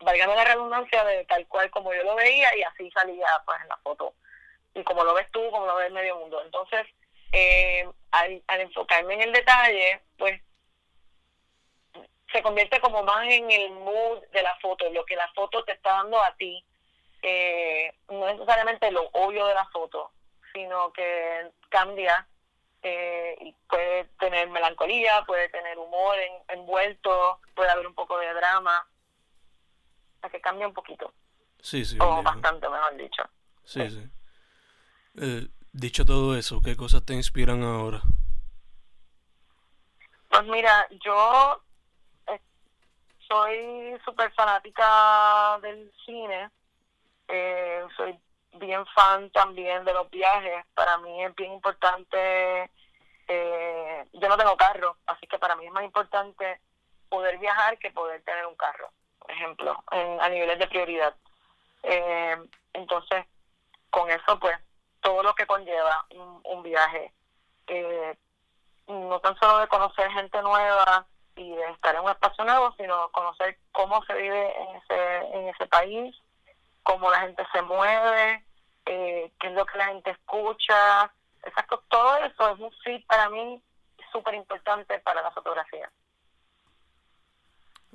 valgando 0.00 0.34
la 0.34 0.44
redundancia 0.44 1.04
de 1.04 1.24
tal 1.24 1.46
cual 1.48 1.70
como 1.70 1.92
yo 1.94 2.02
lo 2.04 2.14
veía 2.14 2.56
y 2.56 2.62
así 2.62 2.90
salía 2.90 3.26
pues 3.44 3.60
en 3.62 3.68
la 3.68 3.76
foto. 3.78 4.14
Y 4.74 4.82
como 4.84 5.04
lo 5.04 5.14
ves 5.14 5.30
tú, 5.30 5.40
como 5.50 5.66
lo 5.66 5.76
ves 5.76 5.92
medio 5.92 6.16
mundo. 6.16 6.42
Entonces, 6.42 6.86
eh, 7.32 7.88
al, 8.10 8.42
al 8.46 8.60
enfocarme 8.60 9.14
en 9.14 9.22
el 9.22 9.32
detalle, 9.32 10.00
pues 10.18 10.40
se 12.32 12.42
convierte 12.42 12.80
como 12.80 13.02
más 13.04 13.26
en 13.28 13.50
el 13.50 13.70
mood 13.70 14.20
de 14.32 14.42
la 14.42 14.56
foto, 14.56 14.90
lo 14.90 15.04
que 15.04 15.14
la 15.14 15.28
foto 15.34 15.64
te 15.64 15.72
está 15.72 15.90
dando 15.90 16.20
a 16.22 16.34
ti. 16.34 16.64
Eh, 17.22 17.92
no 18.08 18.26
necesariamente 18.26 18.90
lo 18.90 19.08
obvio 19.12 19.46
de 19.46 19.54
la 19.54 19.64
foto, 19.66 20.10
sino 20.54 20.92
que 20.92 21.50
cambia 21.68 22.26
eh, 22.82 23.36
y 23.40 23.54
puede 23.68 24.04
tener 24.18 24.48
melancolía, 24.48 25.24
puede 25.26 25.48
tener 25.50 25.76
humor 25.76 26.16
envuelto, 26.48 27.40
puede 27.54 27.70
haber 27.70 27.86
un 27.86 27.94
poco 27.94 28.18
de 28.18 28.32
drama, 28.32 28.86
o 30.16 30.20
sea 30.20 30.30
que 30.30 30.40
cambia 30.40 30.66
un 30.66 30.74
poquito. 30.74 31.12
Sí, 31.60 31.84
sí. 31.84 31.98
O 32.00 32.22
bastante, 32.22 32.68
mejor 32.68 32.96
dicho. 32.96 33.22
Sí, 33.64 33.90
sí. 33.90 34.08
Eh, 35.20 35.48
dicho 35.72 36.04
todo 36.04 36.36
eso, 36.36 36.60
¿qué 36.62 36.76
cosas 36.76 37.04
te 37.04 37.14
inspiran 37.14 37.62
ahora? 37.62 38.00
Pues 40.28 40.44
mira, 40.44 40.86
yo 41.04 41.60
soy 43.28 43.98
súper 44.04 44.32
fanática 44.32 45.58
del 45.62 45.92
cine, 46.04 46.50
eh, 47.28 47.84
soy 47.96 48.18
bien 48.54 48.84
fan 48.86 49.30
también 49.30 49.84
de 49.84 49.92
los 49.92 50.10
viajes, 50.10 50.64
para 50.74 50.98
mí 50.98 51.24
es 51.24 51.34
bien 51.34 51.52
importante, 51.52 52.70
eh, 53.28 54.04
yo 54.12 54.28
no 54.28 54.36
tengo 54.36 54.56
carro, 54.56 54.96
así 55.06 55.26
que 55.26 55.38
para 55.38 55.56
mí 55.56 55.66
es 55.66 55.72
más 55.72 55.84
importante 55.84 56.60
poder 57.08 57.38
viajar 57.38 57.78
que 57.78 57.90
poder 57.90 58.22
tener 58.22 58.46
un 58.46 58.56
carro, 58.56 58.90
por 59.18 59.30
ejemplo, 59.30 59.82
en, 59.90 60.20
a 60.20 60.28
niveles 60.28 60.58
de 60.58 60.66
prioridad. 60.66 61.14
Eh, 61.82 62.36
entonces, 62.72 63.26
con 63.90 64.10
eso 64.10 64.38
pues, 64.38 64.58
todo 65.00 65.22
lo 65.22 65.34
que 65.34 65.46
conlleva 65.46 66.06
un, 66.10 66.40
un 66.44 66.62
viaje, 66.62 67.12
no 68.86 69.20
tan 69.20 69.38
solo 69.38 69.58
de 69.58 69.68
conocer 69.68 70.10
gente 70.10 70.40
nueva, 70.42 71.06
y 71.36 71.50
de 71.50 71.70
estar 71.70 71.94
en 71.94 72.02
un 72.02 72.10
espacio 72.10 72.44
nuevo, 72.44 72.72
sino 72.76 73.10
conocer 73.10 73.58
cómo 73.72 74.04
se 74.04 74.14
vive 74.14 74.54
en 74.56 74.76
ese, 74.76 75.16
en 75.36 75.48
ese 75.48 75.66
país, 75.66 76.16
cómo 76.84 77.10
la 77.10 77.20
gente 77.20 77.44
se 77.52 77.62
mueve, 77.62 78.44
eh, 78.86 79.32
qué 79.40 79.46
es 79.48 79.52
lo 79.52 79.66
que 79.66 79.78
la 79.78 79.86
gente 79.86 80.10
escucha. 80.10 81.12
Exacto, 81.42 81.82
todo 81.88 82.16
eso 82.18 82.54
es 82.54 82.60
un 82.60 82.72
fit 82.84 83.04
para 83.06 83.28
mí 83.30 83.60
súper 84.12 84.34
importante 84.34 84.98
para 85.00 85.22
la 85.22 85.32
fotografía. 85.32 85.90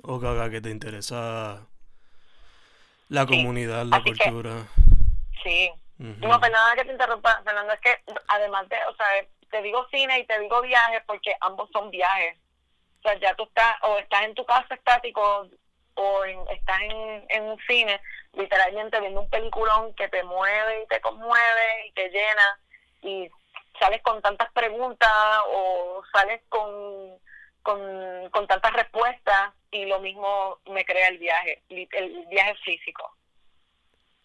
O 0.02 0.14
oh, 0.14 0.50
que 0.50 0.60
te 0.60 0.70
interesa 0.70 1.66
la 3.08 3.26
comunidad, 3.26 3.84
la 3.84 4.02
cultura. 4.02 4.66
sí. 5.42 5.70
No, 5.98 6.40
perdona 6.40 6.74
que 6.76 6.84
te 6.86 6.92
interrumpa, 6.92 7.42
Fernando, 7.44 7.74
es 7.74 7.80
que 7.80 8.02
además 8.28 8.66
de, 8.70 8.76
o 8.88 8.94
sea, 8.94 9.06
te 9.50 9.60
digo 9.60 9.86
cine 9.90 10.20
y 10.20 10.26
te 10.26 10.38
digo 10.40 10.62
viajes 10.62 11.02
porque 11.06 11.34
ambos 11.40 11.68
son 11.72 11.90
viajes 11.90 12.38
o 13.00 13.02
sea, 13.02 13.18
ya 13.18 13.34
tú 13.34 13.44
estás, 13.44 13.76
o 13.82 13.98
estás 13.98 14.24
en 14.24 14.34
tu 14.34 14.44
casa 14.44 14.74
estático, 14.74 15.48
o 15.94 16.24
estás 16.24 16.80
en, 16.82 17.24
en 17.30 17.42
un 17.44 17.58
cine, 17.66 18.00
literalmente 18.32 19.00
viendo 19.00 19.20
un 19.20 19.30
peliculón 19.30 19.94
que 19.94 20.08
te 20.08 20.22
mueve 20.22 20.82
y 20.82 20.86
te 20.86 21.00
conmueve 21.00 21.86
y 21.88 21.92
te 21.92 22.08
llena, 22.10 22.60
y 23.02 23.30
sales 23.78 24.02
con 24.02 24.20
tantas 24.22 24.50
preguntas 24.52 25.10
o 25.48 26.02
sales 26.12 26.40
con, 26.48 27.18
con, 27.62 28.30
con 28.30 28.46
tantas 28.46 28.72
respuestas, 28.72 29.52
y 29.70 29.86
lo 29.86 30.00
mismo 30.00 30.58
me 30.66 30.84
crea 30.84 31.08
el 31.08 31.18
viaje, 31.18 31.62
el 31.68 32.26
viaje 32.30 32.54
físico. 32.64 33.16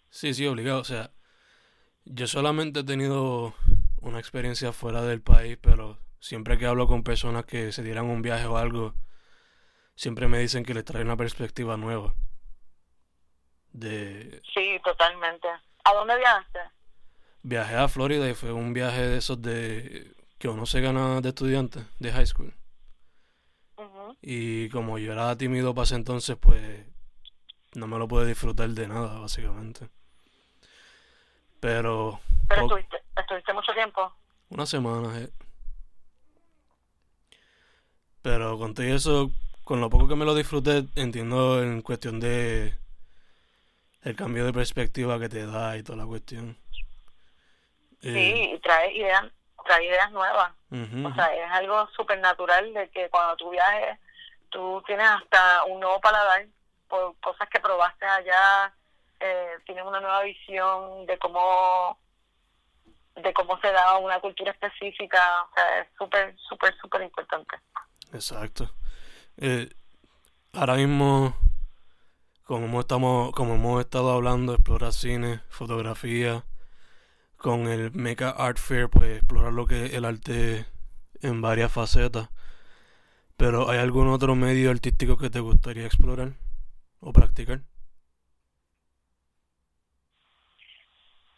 Sí, 0.10 0.34
sí, 0.34 0.48
obligado. 0.48 0.80
O 0.80 0.86
sea, 0.86 1.12
yo 2.06 2.26
solamente 2.26 2.80
he 2.80 2.84
tenido 2.84 3.54
una 4.02 4.20
experiencia 4.20 4.72
fuera 4.72 5.02
del 5.02 5.22
país, 5.22 5.58
pero 5.62 6.00
Siempre 6.26 6.58
que 6.58 6.66
hablo 6.66 6.88
con 6.88 7.04
personas 7.04 7.46
que 7.46 7.72
se 7.72 7.84
dieran 7.84 8.06
un 8.06 8.24
viaje 8.24 8.48
o 8.48 8.58
algo, 8.58 8.96
siempre 9.94 10.28
me 10.28 10.40
dicen 10.40 10.66
que 10.66 10.74
les 10.74 10.84
trae 10.84 11.04
una 11.04 11.16
perspectiva 11.16 11.78
nueva. 11.78 12.16
De... 13.76 14.42
Sí, 14.54 14.80
totalmente. 14.86 15.50
¿A 15.84 15.94
dónde 15.94 16.16
viajaste? 16.18 16.60
Viajé 17.44 17.76
a 17.76 17.90
Florida 17.90 18.30
y 18.30 18.34
fue 18.34 18.54
un 18.54 18.72
viaje 18.74 19.02
de 19.02 19.18
esos 19.18 19.42
de 19.42 20.16
que 20.40 20.48
uno 20.48 20.66
se 20.66 20.80
gana 20.80 21.20
de 21.20 21.30
estudiante, 21.30 21.82
de 22.00 22.14
high 22.14 22.26
school. 22.26 22.54
Y 24.22 24.70
como 24.70 24.98
yo 24.98 25.12
era 25.12 25.36
tímido 25.36 25.76
para 25.76 25.84
ese 25.84 25.96
entonces, 25.96 26.38
pues 26.38 26.86
no 27.74 27.86
me 27.86 28.00
lo 28.00 28.08
pude 28.08 28.26
disfrutar 28.26 28.70
de 28.70 28.88
nada, 28.88 29.20
básicamente. 29.20 29.90
Pero... 31.60 32.22
¿Pero 32.48 32.62
estuviste, 32.62 33.04
estuviste 33.18 33.54
mucho 33.54 33.74
tiempo? 33.74 34.14
Una 34.50 34.66
semana, 34.66 35.20
eh. 35.20 35.30
Pero 38.22 38.58
con 38.58 38.74
todo 38.74 38.86
eso, 38.86 39.32
con 39.66 39.82
lo 39.82 39.90
poco 39.90 40.08
que 40.08 40.16
me 40.16 40.26
lo 40.26 40.34
disfruté, 40.34 40.86
entiendo 40.96 41.62
en 41.62 41.82
cuestión 41.82 42.22
de 42.22 42.85
el 44.06 44.16
cambio 44.16 44.46
de 44.46 44.54
perspectiva 44.54 45.20
que 45.20 45.28
te 45.28 45.46
da 45.46 45.76
y 45.76 45.84
toda 45.84 45.98
la 45.98 46.06
cuestión. 46.06 46.56
Sí, 48.02 48.10
eh, 48.10 48.54
y 48.54 48.60
trae 48.60 48.96
ideas, 48.96 49.26
trae 49.66 49.86
ideas 49.86 50.12
nuevas. 50.12 50.54
O 50.72 51.14
sea, 51.16 51.36
es 51.36 51.52
algo 51.52 51.88
súper 51.96 52.20
natural 52.20 52.72
de 52.74 52.90
que 52.90 53.10
cuando 53.10 53.36
tú 53.38 53.50
viajes, 53.50 53.98
tú 54.50 54.84
tienes 54.86 55.08
hasta 55.08 55.64
un 55.66 55.80
nuevo 55.80 56.00
paladar 56.02 56.46
por 56.88 57.18
cosas 57.20 57.50
que 57.50 57.60
probaste 57.60 58.06
allá, 58.06 58.74
eh, 59.20 59.58
tienes 59.66 59.84
una 59.84 60.00
nueva 60.00 60.22
visión 60.22 61.06
de 61.08 61.18
cómo 61.18 61.98
de 63.16 63.34
cómo 63.34 63.58
se 63.62 63.72
da 63.72 63.98
una 63.98 64.20
cultura 64.20 64.52
específica, 64.52 65.44
o 65.44 65.54
sea, 65.56 65.80
es 65.80 65.88
súper, 65.98 66.36
súper, 66.38 66.76
súper 66.78 67.02
importante. 67.02 67.56
Exacto. 68.14 68.70
Eh, 69.38 69.70
ahora 70.54 70.76
mismo, 70.76 71.34
como 72.46 72.80
estamos, 72.80 73.32
como 73.34 73.56
hemos 73.56 73.82
estado 73.82 74.12
hablando, 74.12 74.54
explorar 74.54 74.94
cine, 74.94 75.42
fotografía, 75.50 76.46
con 77.38 77.68
el 77.68 77.92
Mecha 77.92 78.30
Art 78.30 78.58
Fair, 78.58 78.90
pues 78.90 79.18
explorar 79.18 79.52
lo 79.54 79.66
que 79.66 79.86
es 79.86 79.94
el 79.94 80.06
arte 80.06 80.66
en 81.22 81.42
varias 81.42 81.72
facetas. 81.72 82.30
Pero 83.38 83.70
¿hay 83.70 83.80
algún 83.80 84.10
otro 84.10 84.36
medio 84.36 84.72
artístico 84.72 85.18
que 85.18 85.30
te 85.30 85.40
gustaría 85.40 85.86
explorar 85.86 86.34
o 87.02 87.12
practicar? 87.12 87.62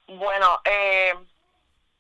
Bueno, 0.08 0.60
eh, 0.66 1.14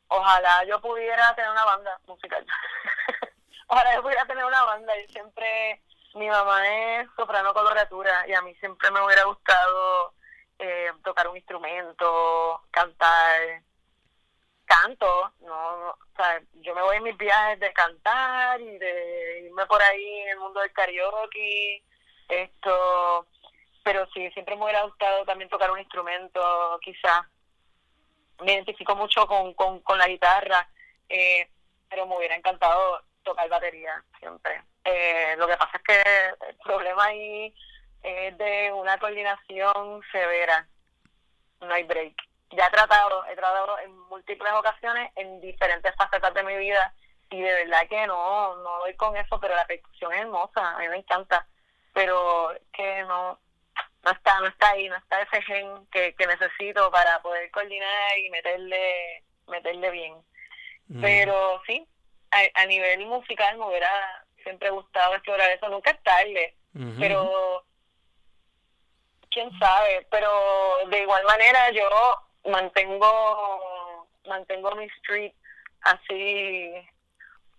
ojalá 0.07 0.65
yo 0.65 0.79
pudiera 0.81 1.33
tener 1.35 1.51
una 1.51 1.65
banda 1.65 1.99
musical. 2.07 2.45
ojalá 3.67 3.95
yo 3.95 4.01
pudiera 4.03 4.25
tener 4.25 4.45
una 4.45 4.63
banda. 4.63 4.93
Yo 5.01 5.13
siempre, 5.13 5.81
mi 6.17 6.27
mamá 6.27 6.67
es 6.67 7.07
soprano 7.15 7.53
coloratura 7.53 8.27
y 8.27 8.33
a 8.33 8.41
mí 8.41 8.53
siempre 8.55 8.91
me 8.91 9.03
hubiera 9.03 9.23
gustado 9.25 10.13
eh, 10.59 10.91
tocar 11.03 11.27
un 11.27 11.37
instrumento, 11.37 12.61
cantar. 12.71 13.61
Canto, 14.65 15.31
no, 15.39 15.91
o 15.91 15.97
sea, 16.17 16.41
yo 16.55 16.75
me 16.75 16.81
voy 16.81 16.97
en 16.97 17.03
mis 17.03 17.15
viajes 17.15 17.57
de 17.57 17.71
cantar 17.71 18.59
y 18.59 18.77
de 18.77 19.43
irme 19.45 19.65
por 19.65 19.81
ahí 19.81 20.19
en 20.23 20.29
el 20.31 20.39
mundo 20.39 20.59
del 20.59 20.73
karaoke, 20.73 21.81
esto, 22.27 23.27
pero 23.81 24.05
sí, 24.13 24.29
siempre 24.31 24.57
me 24.57 24.63
hubiera 24.65 24.83
gustado 24.83 25.23
también 25.23 25.49
tocar 25.49 25.71
un 25.71 25.79
instrumento, 25.79 26.77
quizás 26.81 27.25
me 28.43 28.55
identifico 28.55 28.93
mucho 28.93 29.25
con, 29.25 29.53
con, 29.53 29.79
con 29.79 29.97
la 29.97 30.07
guitarra, 30.09 30.67
eh, 31.07 31.49
pero 31.89 32.05
me 32.05 32.17
hubiera 32.17 32.35
encantado 32.35 33.03
tocar 33.23 33.47
batería 33.47 34.03
siempre. 34.19 34.63
Eh, 34.89 35.35
lo 35.37 35.47
que 35.47 35.57
pasa 35.57 35.77
es 35.77 35.83
que 35.83 36.47
el 36.49 36.55
problema 36.63 37.05
ahí 37.05 37.53
es 38.03 38.37
de 38.37 38.71
una 38.71 38.97
coordinación 38.97 40.01
severa, 40.13 40.65
no 41.59 41.73
hay 41.73 41.83
break. 41.83 42.15
Ya 42.51 42.67
he 42.67 42.71
tratado, 42.71 43.25
he 43.25 43.35
tratado 43.35 43.79
en 43.79 43.91
múltiples 44.07 44.53
ocasiones 44.53 45.11
en 45.15 45.41
diferentes 45.41 45.93
facetas 45.95 46.33
de 46.33 46.43
mi 46.43 46.55
vida 46.55 46.93
y 47.29 47.41
de 47.41 47.65
verdad 47.65 47.87
que 47.89 48.07
no, 48.07 48.55
no 48.55 48.79
doy 48.79 48.95
con 48.95 49.17
eso, 49.17 49.37
pero 49.41 49.53
la 49.55 49.67
percusión 49.67 50.13
es 50.13 50.21
hermosa, 50.21 50.75
a 50.75 50.77
mí 50.77 50.87
me 50.87 50.97
encanta, 50.97 51.45
pero 51.93 52.53
que 52.71 53.03
no, 53.03 53.37
no 54.05 54.11
está, 54.11 54.39
no 54.39 54.47
está 54.47 54.69
ahí, 54.69 54.87
no 54.87 54.95
está 54.95 55.21
ese 55.21 55.41
gen 55.41 55.85
que, 55.87 56.15
que 56.15 56.27
necesito 56.27 56.89
para 56.91 57.21
poder 57.21 57.51
coordinar 57.51 58.17
y 58.19 58.29
meterle, 58.29 59.23
meterle 59.47 59.91
bien. 59.91 60.15
Pero 61.01 61.61
sí, 61.65 61.85
a, 62.31 62.65
nivel 62.65 63.05
musical 63.05 63.57
me 63.57 63.65
hubiera 63.65 64.25
siempre 64.47 64.69
gustado 64.69 65.13
explorar 65.13 65.49
eso, 65.51 65.67
nunca 65.67 65.91
es 65.91 66.01
tarde, 66.03 66.55
pero 66.97 67.65
quién 69.29 69.51
sabe, 69.59 70.07
pero 70.09 70.29
de 70.89 71.01
igual 71.01 71.23
manera 71.25 71.69
yo 71.71 71.89
mantengo 72.49 74.07
mantengo 74.25 74.73
mi 74.75 74.85
street 74.85 75.33
así 75.81 76.71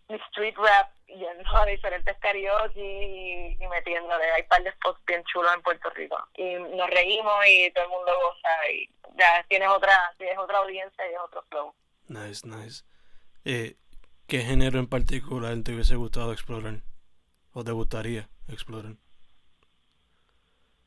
mi 0.09 0.17
street 0.29 0.57
rap 0.57 0.91
yendo 1.07 1.57
a 1.57 1.67
diferentes 1.67 2.17
karaoke 2.19 2.81
y, 2.81 3.63
y 3.63 3.69
metiéndole. 3.69 4.31
Hay 4.33 4.43
par 4.45 4.63
de 4.63 4.73
spots 4.73 5.01
bien 5.07 5.23
chulos 5.25 5.53
en 5.55 5.63
Puerto 5.63 5.91
Rico. 5.91 6.17
Y 6.35 6.55
nos 6.55 6.89
reímos 6.91 7.47
y 7.47 7.71
todo 7.73 7.85
el 7.85 7.91
mundo 7.91 8.13
goza 8.23 8.71
y 8.71 8.89
ya 9.19 9.45
tienes 9.49 9.69
otra, 9.69 10.15
tienes 10.17 10.39
otra 10.39 10.59
audiencia 10.59 11.11
y 11.11 11.15
es 11.15 11.21
otro 11.21 11.43
flow. 11.51 11.75
Nice, 12.09 12.47
nice. 12.47 12.85
Eh, 13.45 13.77
¿Qué 14.29 14.43
género 14.43 14.79
en 14.79 14.87
particular 14.87 15.55
te 15.65 15.73
hubiese 15.73 15.97
gustado 15.97 16.35
explorar? 16.35 16.83
¿O 17.55 17.65
te 17.65 17.73
gustaría 17.73 18.29
explorar? 18.47 18.93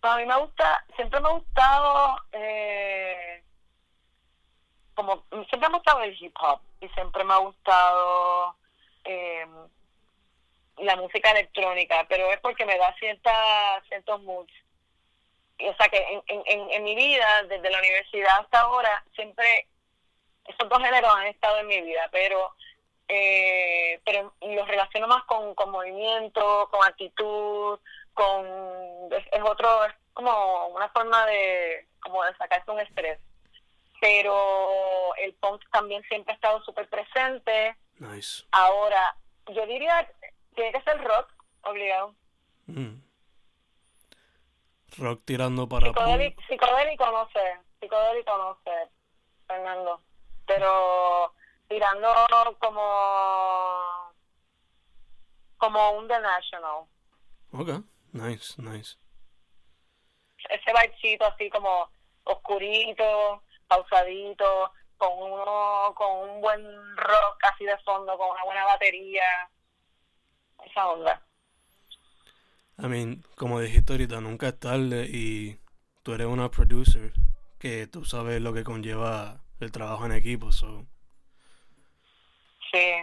a 0.04 0.18
mí 0.18 0.26
me 0.26 0.38
gusta, 0.38 0.86
siempre 0.96 1.20
me 1.20 1.28
ha 1.28 1.32
gustado, 1.32 2.18
eh, 2.34 3.44
como, 4.94 5.26
siempre 5.50 5.58
me 5.58 5.66
ha 5.66 5.78
gustado 5.78 6.04
el 6.04 6.24
hip 6.24 6.36
hop 6.40 6.60
y 6.82 6.90
siempre 6.90 7.24
me 7.24 7.34
ha 7.34 7.38
gustado 7.38 8.56
eh, 9.06 9.48
la 10.78 10.96
música 10.98 11.32
electrónica, 11.32 12.06
pero 12.08 12.32
es 12.32 12.40
porque 12.42 12.66
me 12.66 12.78
da 12.78 12.94
cierta, 13.00 13.82
ciertos 13.88 14.22
moods. 14.22 14.54
O 15.60 15.74
sea 15.78 15.90
que 15.90 15.98
en, 16.28 16.44
en, 16.46 16.72
en 16.72 16.84
mi 16.84 16.96
vida, 16.96 17.44
desde 17.50 17.72
la 17.72 17.80
universidad 17.80 18.40
hasta 18.40 18.60
ahora, 18.60 19.04
siempre 19.16 19.68
esos 20.46 20.70
dos 20.70 20.80
géneros 20.80 21.12
han 21.16 21.26
estado 21.26 21.58
en 21.58 21.68
mi 21.68 21.82
vida, 21.82 22.08
pero 22.12 22.56
eh, 23.14 24.00
pero 24.06 24.34
los 24.40 24.68
relaciono 24.70 25.06
más 25.06 25.26
con, 25.26 25.54
con 25.54 25.70
movimiento, 25.70 26.70
con 26.72 26.88
actitud, 26.88 27.78
con 28.14 28.46
es, 29.12 29.42
otro, 29.44 29.84
es 29.84 29.94
como 30.14 30.68
una 30.68 30.88
forma 30.90 31.26
de 31.26 31.88
como 32.02 32.24
de 32.24 32.34
sacarse 32.38 32.72
un 32.72 32.80
estrés. 32.80 33.20
Pero 34.00 35.14
el 35.18 35.34
punk 35.34 35.62
también 35.72 36.02
siempre 36.04 36.32
ha 36.32 36.36
estado 36.36 36.64
súper 36.64 36.88
presente. 36.88 37.76
Nice. 38.00 38.46
Ahora, 38.52 39.14
yo 39.48 39.66
diría 39.68 40.10
tiene 40.56 40.72
que 40.72 40.82
ser 40.82 41.04
rock, 41.04 41.28
obligado. 41.64 42.16
Mm. 42.68 42.96
Rock 45.00 45.22
tirando 45.26 45.68
para... 45.68 45.88
Psicodélico, 45.88 46.42
psicodélico 46.48 47.06
no 47.12 47.30
sé, 47.34 47.60
psicodélico 47.82 48.38
no 48.38 48.58
sé, 48.64 48.90
Fernando. 49.48 50.02
Pero 50.46 51.34
tirando 51.72 52.14
como 52.60 54.12
como 55.58 55.92
un 55.92 56.08
The 56.08 56.20
National. 56.20 56.86
Ok, 57.54 57.84
nice, 58.12 58.62
nice. 58.62 58.98
Ese 60.50 60.74
baichito 60.74 61.26
así 61.26 61.50
como 61.50 61.90
oscurito, 62.24 63.44
pausadito, 63.68 64.74
con 64.98 65.14
uno, 65.14 65.94
con 65.96 66.30
un 66.30 66.42
buen 66.42 66.98
rock 66.98 67.44
así 67.54 67.64
de 67.64 67.78
fondo, 67.80 68.18
con 68.18 68.32
una 68.32 68.44
buena 68.44 68.66
batería 68.66 69.24
esa 70.66 70.90
onda. 70.90 71.22
I 72.80 72.88
mean, 72.88 73.24
como 73.36 73.60
dijiste 73.60 73.94
ahorita, 73.94 74.20
nunca 74.20 74.50
es 74.50 74.60
tarde 74.60 75.06
y 75.08 75.60
tú 76.04 76.14
eres 76.14 76.28
una 76.28 76.50
producer 76.50 77.14
que 77.60 77.88
tú 77.88 78.04
sabes 78.04 78.42
lo 78.42 78.54
que 78.54 78.64
conlleva 78.64 79.42
el 79.60 79.72
trabajo 79.72 80.06
en 80.06 80.14
equipo, 80.14 80.52
so. 80.52 80.86
Sí. 82.72 82.94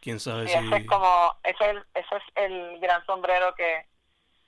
Quién 0.00 0.20
sabe 0.20 0.48
si. 0.48 0.54
Ese 0.54 0.76
es 0.76 0.86
como, 0.86 1.36
ese 1.44 1.70
es, 1.70 1.76
ese 1.94 2.16
es 2.16 2.22
el 2.34 2.80
gran 2.80 3.04
sombrero 3.06 3.54
que, 3.54 3.86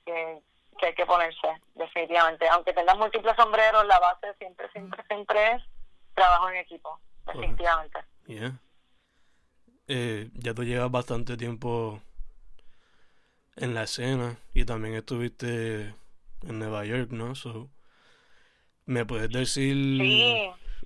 que, 0.04 0.40
que 0.78 0.86
hay 0.86 0.94
que 0.94 1.06
ponerse, 1.06 1.48
definitivamente. 1.74 2.48
Aunque 2.48 2.72
tengas 2.72 2.96
múltiples 2.98 3.36
sombreros, 3.36 3.86
la 3.86 3.98
base 3.98 4.34
siempre, 4.38 4.68
siempre, 4.72 5.02
siempre 5.08 5.52
es 5.52 5.62
trabajo 6.14 6.48
en 6.50 6.56
equipo, 6.56 6.98
definitivamente. 7.26 8.00
Yeah 8.26 8.58
eh, 9.88 10.30
ya 10.34 10.54
tú 10.54 10.64
llevas 10.64 10.90
bastante 10.90 11.36
tiempo 11.36 12.00
en 13.56 13.74
la 13.74 13.84
escena 13.84 14.36
y 14.54 14.64
también 14.64 14.94
estuviste 14.94 15.94
en 16.42 16.58
Nueva 16.58 16.84
York, 16.84 17.10
¿no? 17.10 17.34
So, 17.34 17.68
¿Me 18.86 19.04
puedes 19.04 19.30
decir... 19.30 19.76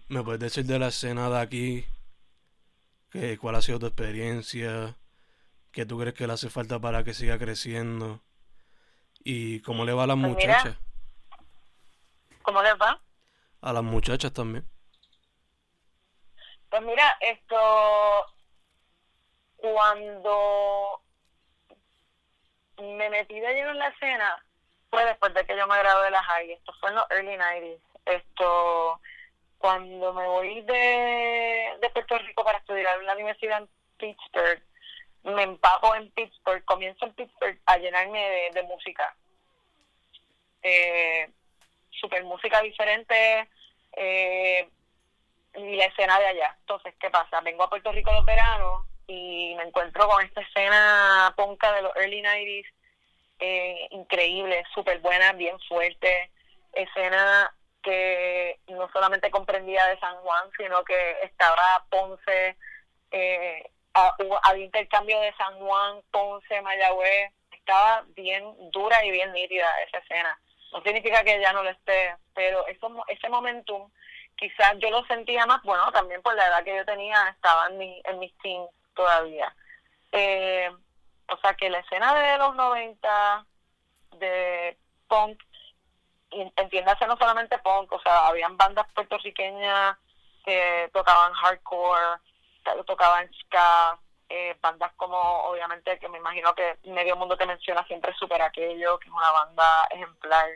¿Me 0.08 0.22
puedes 0.22 0.40
decir 0.40 0.64
de 0.64 0.78
la 0.78 0.88
escena 0.88 1.28
de 1.28 1.38
aquí? 1.38 1.84
Que, 3.10 3.38
¿Cuál 3.38 3.54
ha 3.56 3.62
sido 3.62 3.78
tu 3.78 3.86
experiencia? 3.86 4.96
¿Qué 5.72 5.86
tú 5.86 5.98
crees 5.98 6.14
que 6.14 6.26
le 6.26 6.32
hace 6.32 6.50
falta 6.50 6.78
para 6.78 7.04
que 7.04 7.14
siga 7.14 7.38
creciendo? 7.38 8.20
¿Y 9.20 9.60
cómo 9.60 9.84
le 9.84 9.92
va 9.92 10.04
a 10.04 10.06
las 10.06 10.16
pues 10.16 10.28
muchachas? 10.28 10.76
¿Cómo 12.42 12.62
les 12.62 12.74
va? 12.74 13.00
A 13.60 13.72
las 13.72 13.82
muchachas 13.82 14.32
también. 14.32 14.66
Pues 16.70 16.82
mira, 16.82 17.16
esto 17.20 18.26
cuando 19.56 21.02
me 22.78 23.10
metí 23.10 23.38
de 23.40 23.54
lleno 23.54 23.70
en 23.70 23.78
la 23.78 23.88
escena 23.88 24.44
fue 24.90 25.04
después 25.04 25.34
de 25.34 25.44
que 25.44 25.56
yo 25.56 25.66
me 25.66 25.78
gradué 25.78 26.04
de 26.06 26.10
la 26.10 26.22
high. 26.22 26.52
Esto 26.52 26.72
fue 26.80 26.90
en 26.90 26.96
los 26.96 27.10
early 27.10 27.36
90s. 27.36 27.80
Esto, 28.06 29.00
cuando 29.58 30.12
me 30.14 30.26
voy 30.26 30.62
de, 30.62 31.76
de 31.80 31.90
Puerto 31.90 32.18
Rico 32.18 32.44
para 32.44 32.58
estudiar 32.58 32.98
en 32.98 33.06
la 33.06 33.14
universidad 33.14 33.58
en 33.58 33.68
Pittsburgh, 33.98 34.62
me 35.24 35.42
empapo 35.42 35.94
en 35.94 36.10
Pittsburgh, 36.12 36.64
comienzo 36.64 37.06
en 37.06 37.14
Pittsburgh 37.14 37.60
a 37.66 37.76
llenarme 37.76 38.50
de, 38.54 38.62
música. 38.62 39.14
Eh, 40.62 41.28
super 41.90 42.24
música 42.24 42.60
diferente, 42.62 43.48
eh, 43.92 44.68
y 45.54 45.76
la 45.76 45.84
escena 45.86 46.18
de 46.18 46.26
allá. 46.26 46.56
Entonces, 46.60 46.94
¿qué 47.00 47.10
pasa? 47.10 47.40
Vengo 47.40 47.64
a 47.64 47.70
Puerto 47.70 47.92
Rico 47.92 48.12
los 48.12 48.24
veranos 48.24 48.86
y 49.06 49.54
me 49.56 49.64
encuentro 49.64 50.06
con 50.06 50.24
esta 50.24 50.42
escena 50.42 51.32
ponca 51.36 51.72
de 51.72 51.82
los 51.82 51.96
early 51.96 52.22
90s, 52.22 52.66
eh, 53.40 53.88
increíble, 53.90 54.64
súper 54.74 54.98
buena, 55.00 55.32
bien 55.32 55.58
fuerte, 55.60 56.30
escena 56.72 57.52
que 57.88 58.60
no 58.68 58.90
solamente 58.92 59.30
comprendía 59.30 59.82
de 59.86 59.98
San 59.98 60.16
Juan, 60.16 60.50
sino 60.58 60.84
que 60.84 61.22
estaba 61.22 61.86
Ponce, 61.88 62.56
eh, 63.10 63.70
había 64.42 64.64
intercambio 64.66 65.18
de 65.20 65.34
San 65.36 65.58
Juan, 65.58 66.02
Ponce, 66.10 66.60
Mayagüez, 66.60 67.32
estaba 67.50 68.04
bien 68.08 68.44
dura 68.70 69.02
y 69.06 69.10
bien 69.10 69.32
nítida 69.32 69.70
esa 69.86 69.98
escena. 69.98 70.38
No 70.72 70.82
significa 70.82 71.24
que 71.24 71.40
ya 71.40 71.54
no 71.54 71.62
lo 71.62 71.70
esté, 71.70 72.14
pero 72.34 72.66
eso, 72.66 73.04
ese 73.08 73.28
momentum 73.30 73.90
quizás 74.36 74.74
yo 74.78 74.90
lo 74.90 75.04
sentía 75.06 75.46
más, 75.46 75.62
bueno, 75.62 75.90
también 75.90 76.20
por 76.20 76.34
la 76.34 76.46
edad 76.46 76.64
que 76.64 76.76
yo 76.76 76.84
tenía, 76.84 77.28
estaba 77.30 77.68
en, 77.68 77.78
mi, 77.78 78.02
en 78.04 78.18
mis 78.18 78.36
teens 78.38 78.68
todavía. 78.94 79.54
Eh, 80.12 80.70
o 81.30 81.36
sea 81.38 81.54
que 81.54 81.70
la 81.70 81.78
escena 81.78 82.14
de 82.14 82.36
los 82.36 82.54
90 82.54 83.46
de 84.18 84.76
punk, 85.08 85.42
entiéndase 86.30 87.06
no 87.06 87.16
solamente 87.16 87.58
punk, 87.58 87.92
o 87.92 88.00
sea, 88.00 88.28
habían 88.28 88.56
bandas 88.56 88.86
puertorriqueñas 88.94 89.96
que 90.44 90.90
tocaban 90.92 91.32
hardcore, 91.32 92.20
tocaban 92.86 93.30
ska, 93.42 93.98
eh, 94.28 94.56
bandas 94.60 94.92
como, 94.96 95.18
obviamente, 95.18 95.98
que 95.98 96.08
me 96.08 96.18
imagino 96.18 96.54
que 96.54 96.78
medio 96.84 97.16
mundo 97.16 97.36
te 97.36 97.46
menciona 97.46 97.84
siempre 97.86 98.14
Super 98.14 98.42
Aquello, 98.42 98.98
que 98.98 99.08
es 99.08 99.14
una 99.14 99.30
banda 99.30 99.88
ejemplar 99.90 100.48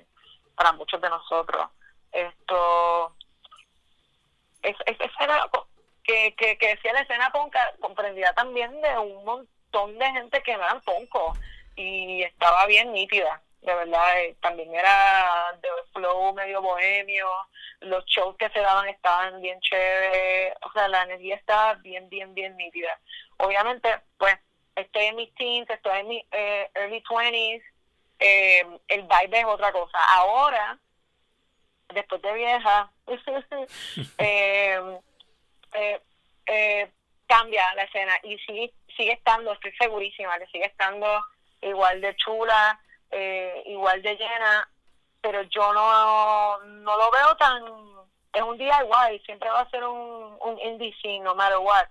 para 0.54 0.72
muchos 0.72 1.00
de 1.00 1.08
nosotros. 1.08 1.68
Esto, 2.12 3.16
es, 4.62 4.76
esa 4.84 5.04
escena 5.04 5.50
que, 6.04 6.34
que, 6.36 6.58
que 6.58 6.68
decía 6.68 6.92
la 6.92 7.00
escena 7.00 7.30
ponca 7.30 7.72
comprendía 7.80 8.32
también 8.34 8.78
de 8.82 8.98
un 8.98 9.24
montón 9.24 9.98
de 9.98 10.10
gente 10.12 10.42
que 10.42 10.56
no 10.56 10.62
eran 10.64 10.80
poncos 10.82 11.38
y 11.76 12.22
estaba 12.22 12.66
bien 12.66 12.92
nítida 12.92 13.40
de 13.62 13.74
verdad 13.74 14.20
eh, 14.20 14.36
también 14.40 14.74
era 14.74 15.56
de 15.60 15.68
flow 15.92 16.34
medio 16.34 16.60
bohemio. 16.60 17.28
Los 17.80 18.04
shows 18.06 18.36
que 18.36 18.48
se 18.50 18.60
daban 18.60 18.88
estaban 18.88 19.40
bien 19.40 19.60
chéveres 19.60 20.54
o 20.62 20.72
sea 20.72 20.88
la 20.88 21.02
energía 21.02 21.36
estaba 21.36 21.74
bien 21.74 22.08
bien 22.08 22.34
bien 22.34 22.56
nítida. 22.56 22.98
Obviamente 23.38 24.00
pues 24.18 24.36
estoy 24.76 25.06
en 25.06 25.16
mis 25.16 25.34
teens 25.34 25.68
estoy 25.70 26.00
en 26.00 26.08
mis 26.08 26.24
eh, 26.32 26.70
early 26.74 27.00
twenties 27.02 27.62
eh, 28.18 28.64
el 28.88 29.02
vibe 29.02 29.40
es 29.40 29.44
otra 29.44 29.72
cosa. 29.72 29.98
Ahora 30.14 30.78
después 31.94 32.22
de 32.22 32.34
vieja 32.34 32.90
eh, 34.18 35.00
eh, 36.46 36.90
cambia 37.26 37.74
la 37.74 37.84
escena 37.84 38.14
y 38.22 38.38
sigue 38.38 38.72
sigue 38.96 39.12
estando 39.12 39.52
estoy 39.52 39.72
segurísima 39.72 40.38
que 40.38 40.46
sigue 40.46 40.66
estando 40.66 41.06
igual 41.62 42.00
de 42.00 42.14
chula 42.16 42.78
eh, 43.12 43.62
igual 43.66 44.02
de 44.02 44.16
llena, 44.16 44.68
pero 45.20 45.42
yo 45.42 45.72
no, 45.72 46.58
no 46.58 46.96
lo 46.96 47.10
veo 47.10 47.36
tan... 47.36 47.62
Es 48.32 48.42
un 48.42 48.56
día 48.56 48.82
igual, 48.82 49.20
siempre 49.24 49.50
va 49.50 49.60
a 49.60 49.70
ser 49.70 49.84
un, 49.84 50.36
un 50.40 50.58
indie 50.60 50.94
scene, 51.00 51.20
no 51.20 51.34
matter 51.34 51.58
what. 51.58 51.86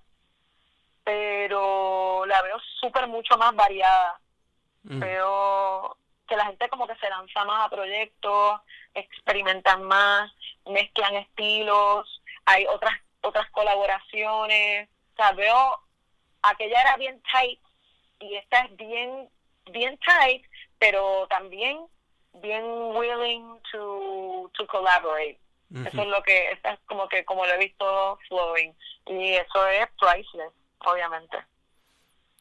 Pero 1.04 2.26
la 2.26 2.42
veo 2.42 2.60
súper 2.80 3.08
mucho 3.08 3.38
más 3.38 3.56
variada. 3.56 4.20
Mm. 4.84 5.00
Veo 5.00 5.98
que 6.28 6.36
la 6.36 6.46
gente 6.46 6.68
como 6.70 6.88
que 6.88 6.96
se 6.96 7.10
lanza 7.10 7.46
más 7.46 7.66
a 7.66 7.70
proyectos, 7.70 8.62
experimentan 8.94 9.84
más, 9.84 10.32
mezclan 10.66 11.16
estilos, 11.16 12.22
hay 12.46 12.66
otras 12.66 12.96
otras 13.22 13.50
colaboraciones. 13.52 14.90
O 15.14 15.16
sea, 15.16 15.32
veo, 15.34 15.80
aquella 16.42 16.82
era 16.82 16.98
bien 16.98 17.22
tight 17.32 17.60
y 18.20 18.36
esta 18.36 18.62
es 18.62 18.76
bien, 18.76 19.30
bien 19.72 19.98
tight, 20.00 20.46
pero 20.82 21.28
también 21.28 21.86
bien 22.42 22.66
willing 22.66 23.62
to, 23.72 24.50
to 24.56 24.66
collaborate. 24.66 25.40
Eso 25.86 26.02
es 26.02 26.08
lo 26.08 26.22
que, 26.24 26.52
es 26.52 26.60
como 26.88 27.08
que 27.08 27.24
como 27.24 27.46
lo 27.46 27.54
he 27.54 27.60
visto 27.60 28.18
flowing. 28.28 28.76
Y 29.06 29.34
eso 29.34 29.68
es 29.68 29.88
priceless, 30.00 30.52
obviamente. 30.80 31.38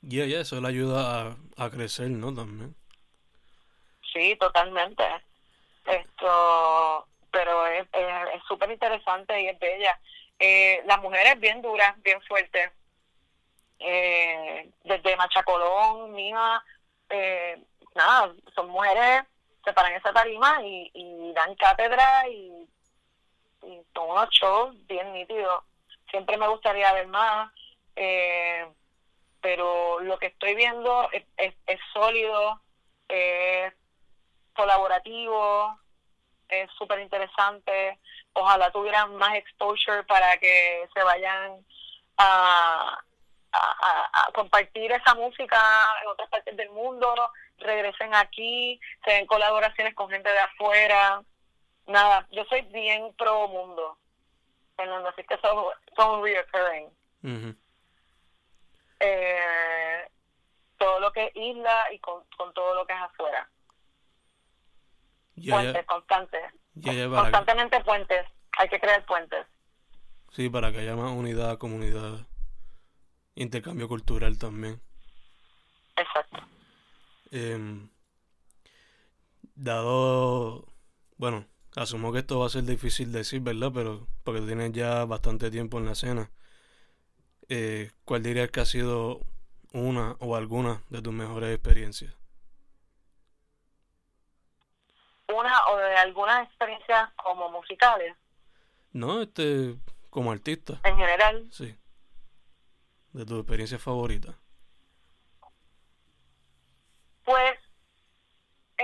Y 0.03 0.27
yeah, 0.27 0.41
eso 0.41 0.59
le 0.59 0.69
ayuda 0.69 1.37
a, 1.59 1.71
crecer, 1.71 2.09
¿no? 2.09 2.35
También. 2.35 2.75
Sí, 4.13 4.35
totalmente. 4.37 5.05
Esto, 5.85 7.07
pero 7.31 7.67
es 7.67 7.87
súper 8.49 8.71
interesante 8.71 9.39
y 9.43 9.49
es 9.49 9.59
bella. 9.59 10.01
Eh, 10.39 10.83
las 10.87 11.01
mujeres 11.03 11.39
bien 11.39 11.61
duras, 11.61 11.95
bien 12.03 12.21
fuertes. 12.23 12.71
Eh, 13.79 14.71
desde 14.83 15.17
Machacolón, 15.17 16.13
Mija, 16.15 16.65
eh, 17.11 17.63
nada, 17.95 18.33
son 18.55 18.69
mujeres, 18.69 19.25
se 19.65 19.73
paran 19.73 19.93
esa 19.93 20.13
tarima 20.13 20.63
y, 20.63 20.91
y 20.95 21.33
dan 21.33 21.55
cátedra 21.57 22.29
y, 22.29 22.69
y 23.63 23.83
son 23.95 24.11
unos 24.11 24.31
shows 24.31 24.87
bien 24.87 25.13
nítidos. 25.13 25.65
Siempre 26.11 26.37
me 26.37 26.49
gustaría 26.49 26.93
ver 26.93 27.07
más, 27.07 27.53
eh, 27.97 28.67
pero 29.41 30.01
lo 30.01 30.19
que 30.19 30.27
estoy 30.27 30.55
viendo 30.55 31.09
es, 31.13 31.55
es, 31.67 31.81
sólido, 31.93 32.61
es 33.09 33.73
colaborativo, 34.55 35.79
es 36.49 36.71
súper 36.73 37.01
interesante. 37.01 37.99
Ojalá 38.33 38.71
tuvieran 38.71 39.15
más 39.17 39.35
exposure 39.35 40.03
para 40.05 40.37
que 40.39 40.89
se 40.93 41.03
vayan 41.03 41.65
a, 42.17 42.99
a, 43.53 44.33
compartir 44.35 44.93
esa 44.93 45.15
música 45.15 45.59
en 46.03 46.09
otras 46.09 46.29
partes 46.29 46.57
del 46.57 46.71
mundo, 46.71 47.15
regresen 47.61 48.15
aquí, 48.15 48.81
se 49.05 49.13
den 49.13 49.27
colaboraciones 49.27 49.95
con 49.95 50.11
gente 50.11 50.29
de 50.31 50.39
afuera. 50.39 51.23
Nada, 51.87 52.27
yo 52.31 52.45
soy 52.45 52.63
bien 52.63 53.13
pro 53.17 53.49
mundo, 53.49 53.99
Fernando, 54.77 55.09
así 55.09 55.23
que 55.25 55.37
son, 55.39 55.65
son 55.97 56.23
reoccurring. 56.23 56.89
eh, 59.01 60.09
todo 60.79 61.01
lo 61.01 61.13
que 61.13 61.27
es 61.27 61.37
isla 61.37 61.93
y 61.93 61.99
con, 61.99 62.25
con 62.37 62.53
todo 62.55 62.75
lo 62.75 62.87
que 62.87 62.93
es 62.93 63.01
afuera. 63.01 63.49
puentes, 65.49 65.87
constantes. 65.87 66.53
Constantemente 66.75 67.83
puentes. 67.85 68.27
Hay 68.59 68.69
que 68.69 68.81
crear 68.81 69.05
puentes. 69.07 69.47
Sí, 70.33 70.49
para 70.49 70.71
que 70.71 70.79
haya 70.79 70.97
más 70.97 71.11
unidad, 71.13 71.59
comunidad, 71.59 72.27
intercambio 73.35 73.89
cultural 73.89 74.39
también. 74.39 74.81
Exacto. 75.97 76.39
Eh, 77.31 77.89
dado, 79.55 80.67
bueno, 81.17 81.47
asumo 81.77 82.13
que 82.13 82.21
esto 82.21 82.39
va 82.41 82.47
a 82.47 82.51
ser 82.51 82.65
difícil 82.65 83.13
decir, 83.13 83.41
¿verdad? 83.41 83.71
Pero 83.75 84.09
porque 84.25 84.41
tienes 84.41 84.73
ya 84.73 85.05
bastante 85.05 85.51
tiempo 85.51 85.79
en 85.79 85.87
la 85.87 85.93
escena. 85.93 86.31
Eh, 87.49 87.91
¿Cuál 88.05 88.23
dirías 88.23 88.51
que 88.51 88.61
ha 88.61 88.65
sido 88.65 89.21
una 89.73 90.13
o 90.21 90.37
alguna 90.37 90.83
de 90.89 91.03
tus 91.03 91.13
mejores 91.13 91.55
experiencias? 91.55 92.15
Una 95.29 95.67
o 95.69 95.77
de 95.77 95.97
algunas 95.97 96.47
experiencias 96.49 97.11
como 97.15 97.51
musicales. 97.51 98.17
No, 98.93 99.23
este, 99.23 99.77
como 100.11 100.33
artista. 100.33 100.81
En 100.85 100.97
general. 100.97 101.49
Sí. 101.53 101.77
De 103.13 103.25
tu 103.25 103.39
experiencia 103.39 103.79
favorita. 103.79 104.39
Pues 107.25 107.59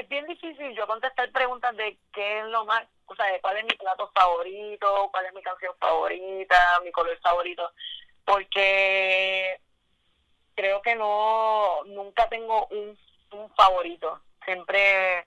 es 0.06 0.08
bien 0.08 0.26
difícil 0.26 0.72
yo 0.76 0.86
contestar 0.86 1.30
preguntas 1.32 1.76
de 1.76 1.98
qué 2.12 2.38
es 2.38 2.44
lo 2.46 2.64
más, 2.64 2.84
o 3.06 3.16
sea, 3.16 3.26
de 3.26 3.40
cuál 3.40 3.56
es 3.56 3.64
mi 3.64 3.76
plato 3.76 4.10
favorito, 4.14 5.08
cuál 5.12 5.26
es 5.26 5.34
mi 5.34 5.42
canción 5.42 5.74
favorita, 5.80 6.80
mi 6.84 6.92
color 6.92 7.18
favorito, 7.20 7.72
porque 8.24 9.60
creo 10.54 10.80
que 10.82 10.94
no, 10.94 11.82
nunca 11.86 12.28
tengo 12.28 12.66
un, 12.68 12.96
un 13.32 13.50
favorito, 13.56 14.20
siempre 14.44 15.26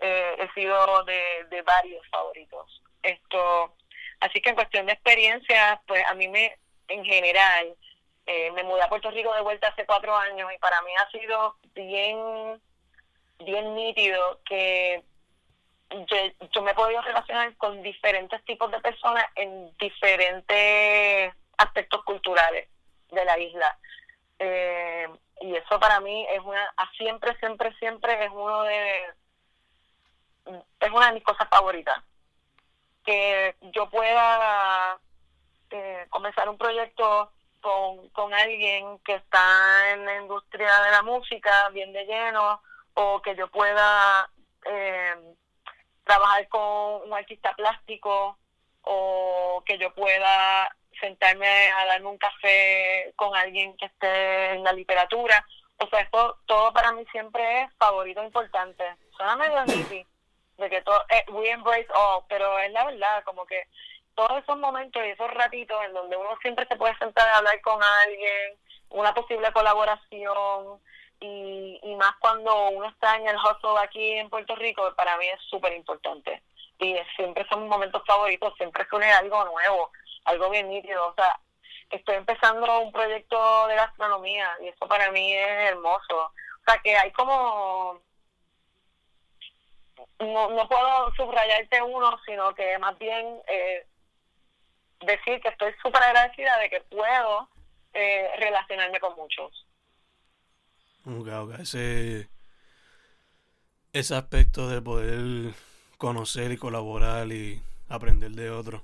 eh, 0.00 0.36
he 0.38 0.52
sido 0.54 1.04
de, 1.04 1.46
de 1.50 1.62
varios 1.62 2.06
favoritos. 2.08 2.82
Esto, 3.02 3.74
así 4.20 4.40
que 4.40 4.50
en 4.50 4.56
cuestión 4.56 4.86
de 4.86 4.92
experiencia, 4.92 5.80
pues 5.86 6.04
a 6.08 6.14
mí 6.14 6.26
me, 6.26 6.58
en 6.88 7.04
general, 7.04 7.76
eh, 8.26 8.50
me 8.50 8.64
mudé 8.64 8.82
a 8.82 8.88
Puerto 8.88 9.08
Rico 9.12 9.32
de 9.34 9.42
vuelta 9.42 9.68
hace 9.68 9.86
cuatro 9.86 10.16
años 10.16 10.50
y 10.52 10.58
para 10.58 10.82
mí 10.82 10.90
ha 10.96 11.08
sido 11.12 11.56
bien, 11.74 12.60
bien 13.38 13.74
nítido 13.74 14.40
que 14.44 15.02
yo, 16.52 16.62
me 16.62 16.72
he 16.72 16.74
podido 16.74 17.00
relacionar 17.02 17.56
con 17.56 17.82
diferentes 17.82 18.44
tipos 18.44 18.70
de 18.70 18.80
personas 18.80 19.24
en 19.36 19.76
diferentes 19.78 21.32
aspectos 21.56 22.02
culturales 22.04 22.68
de 23.10 23.24
la 23.24 23.38
isla. 23.38 23.78
Eh, 24.38 25.08
y 25.40 25.54
eso 25.54 25.78
para 25.78 26.00
mí 26.00 26.26
es 26.30 26.40
una, 26.40 26.74
siempre, 26.96 27.36
siempre, 27.38 27.72
siempre 27.78 28.24
es 28.24 28.30
uno 28.32 28.62
de, 28.62 29.04
es 30.80 30.90
una 30.90 31.08
de 31.08 31.14
mis 31.14 31.24
cosas 31.24 31.48
favoritas. 31.48 32.02
Que 33.04 33.54
yo 33.72 33.88
pueda 33.88 34.98
eh, 35.70 36.06
comenzar 36.10 36.48
un 36.48 36.58
proyecto 36.58 37.30
con, 37.60 38.08
con 38.08 38.34
alguien 38.34 38.98
que 39.00 39.14
está 39.14 39.90
en 39.92 40.04
la 40.04 40.16
industria 40.20 40.80
de 40.82 40.90
la 40.90 41.02
música 41.02 41.68
bien 41.70 41.92
de 41.92 42.04
lleno 42.04 42.60
o 42.96 43.20
que 43.22 43.36
yo 43.36 43.48
pueda 43.48 44.28
eh, 44.64 45.14
trabajar 46.04 46.48
con 46.48 47.02
un 47.02 47.14
artista 47.14 47.52
plástico 47.54 48.38
o 48.82 49.62
que 49.66 49.78
yo 49.78 49.92
pueda 49.94 50.74
sentarme 51.00 51.70
a 51.72 51.86
darme 51.86 52.08
un 52.08 52.18
café 52.18 53.12
con 53.16 53.34
alguien 53.36 53.76
que 53.76 53.86
esté 53.86 54.54
en 54.54 54.64
la 54.64 54.72
literatura. 54.72 55.44
O 55.78 55.86
sea, 55.88 56.00
esto 56.00 56.38
todo 56.46 56.72
para 56.72 56.92
mí 56.92 57.04
siempre 57.12 57.62
es 57.62 57.70
favorito 57.78 58.22
importante. 58.22 58.84
Suena 59.14 59.36
medio 59.36 59.62
hippie, 59.66 60.06
de 60.56 60.70
que 60.70 60.80
todo, 60.82 61.04
eh, 61.10 61.24
we 61.32 61.50
embrace 61.50 61.88
all, 61.94 62.24
pero 62.28 62.58
es 62.60 62.72
la 62.72 62.86
verdad, 62.86 63.24
como 63.24 63.44
que 63.44 63.64
todos 64.14 64.42
esos 64.42 64.56
momentos 64.56 65.02
y 65.04 65.10
esos 65.10 65.30
ratitos 65.32 65.84
en 65.84 65.92
donde 65.92 66.16
uno 66.16 66.30
siempre 66.40 66.66
se 66.66 66.76
puede 66.76 66.96
sentar 66.96 67.28
a 67.28 67.38
hablar 67.38 67.60
con 67.60 67.82
alguien, 67.82 68.58
una 68.88 69.12
posible 69.12 69.52
colaboración, 69.52 70.80
y, 71.20 71.80
y 71.82 71.96
más 71.96 72.14
cuando 72.20 72.68
uno 72.70 72.88
está 72.88 73.16
en 73.16 73.28
el 73.28 73.36
hustle 73.36 73.78
aquí 73.82 74.12
en 74.12 74.28
Puerto 74.28 74.54
Rico, 74.56 74.92
para 74.96 75.16
mí 75.16 75.26
es 75.26 75.40
súper 75.48 75.72
importante. 75.72 76.42
Y 76.78 76.96
siempre 77.16 77.46
son 77.48 77.68
momentos 77.68 78.02
favoritos, 78.06 78.54
siempre 78.56 78.82
es 78.82 78.88
poner 78.88 79.12
algo 79.12 79.44
nuevo, 79.44 79.90
algo 80.24 80.50
bien 80.50 80.68
nítido. 80.68 81.08
O 81.08 81.14
sea, 81.14 81.38
estoy 81.90 82.16
empezando 82.16 82.80
un 82.80 82.92
proyecto 82.92 83.66
de 83.68 83.76
gastronomía 83.76 84.50
y 84.62 84.68
eso 84.68 84.86
para 84.86 85.10
mí 85.10 85.32
es 85.32 85.70
hermoso. 85.70 86.16
O 86.26 86.64
sea, 86.66 86.78
que 86.78 86.96
hay 86.96 87.10
como... 87.12 88.00
No, 90.18 90.48
no 90.48 90.68
puedo 90.68 91.14
subrayarte 91.14 91.82
uno, 91.82 92.18
sino 92.24 92.54
que 92.54 92.78
más 92.78 92.96
bien 92.98 93.40
eh, 93.48 93.86
decir 95.00 95.40
que 95.40 95.48
estoy 95.48 95.74
súper 95.82 96.02
agradecida 96.02 96.56
de 96.58 96.70
que 96.70 96.80
puedo 96.82 97.48
eh, 97.92 98.30
relacionarme 98.38 98.98
con 99.00 99.14
muchos. 99.16 99.65
Ok, 101.06 101.28
ok. 101.28 101.60
Ese, 101.60 102.28
ese 103.92 104.14
aspecto 104.16 104.68
de 104.68 104.82
poder 104.82 105.54
conocer 105.98 106.50
y 106.50 106.56
colaborar 106.56 107.28
y 107.28 107.62
aprender 107.88 108.32
de 108.32 108.50
otro. 108.50 108.82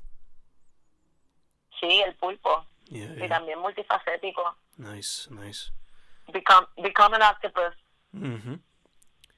Sí, 1.81 2.01
el 2.01 2.15
pulpo. 2.15 2.65
Yeah, 2.85 3.13
Y 3.25 3.29
también 3.29 3.59
multifacético. 3.59 4.57
Nice, 4.77 5.29
nice. 5.31 5.73
Become, 6.33 6.69
become 6.77 7.17
an 7.17 7.23
octopus. 7.23 7.75
Ujú. 8.13 8.61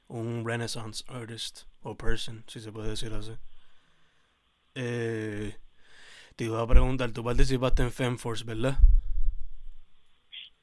Un 0.09 0.44
renaissance 0.44 1.03
artist 1.09 1.62
o 1.83 1.97
person, 1.97 2.44
si 2.47 2.61
se 2.61 2.70
puede 2.70 2.90
decir 2.90 3.14
así. 3.14 3.37
Eh, 4.75 5.57
te 6.37 6.44
iba 6.44 6.61
a 6.61 6.66
preguntar, 6.66 7.12
tú 7.12 7.25
participaste 7.25 7.83
en 7.83 7.92
FemForce, 7.92 8.44
¿verdad? 8.44 8.77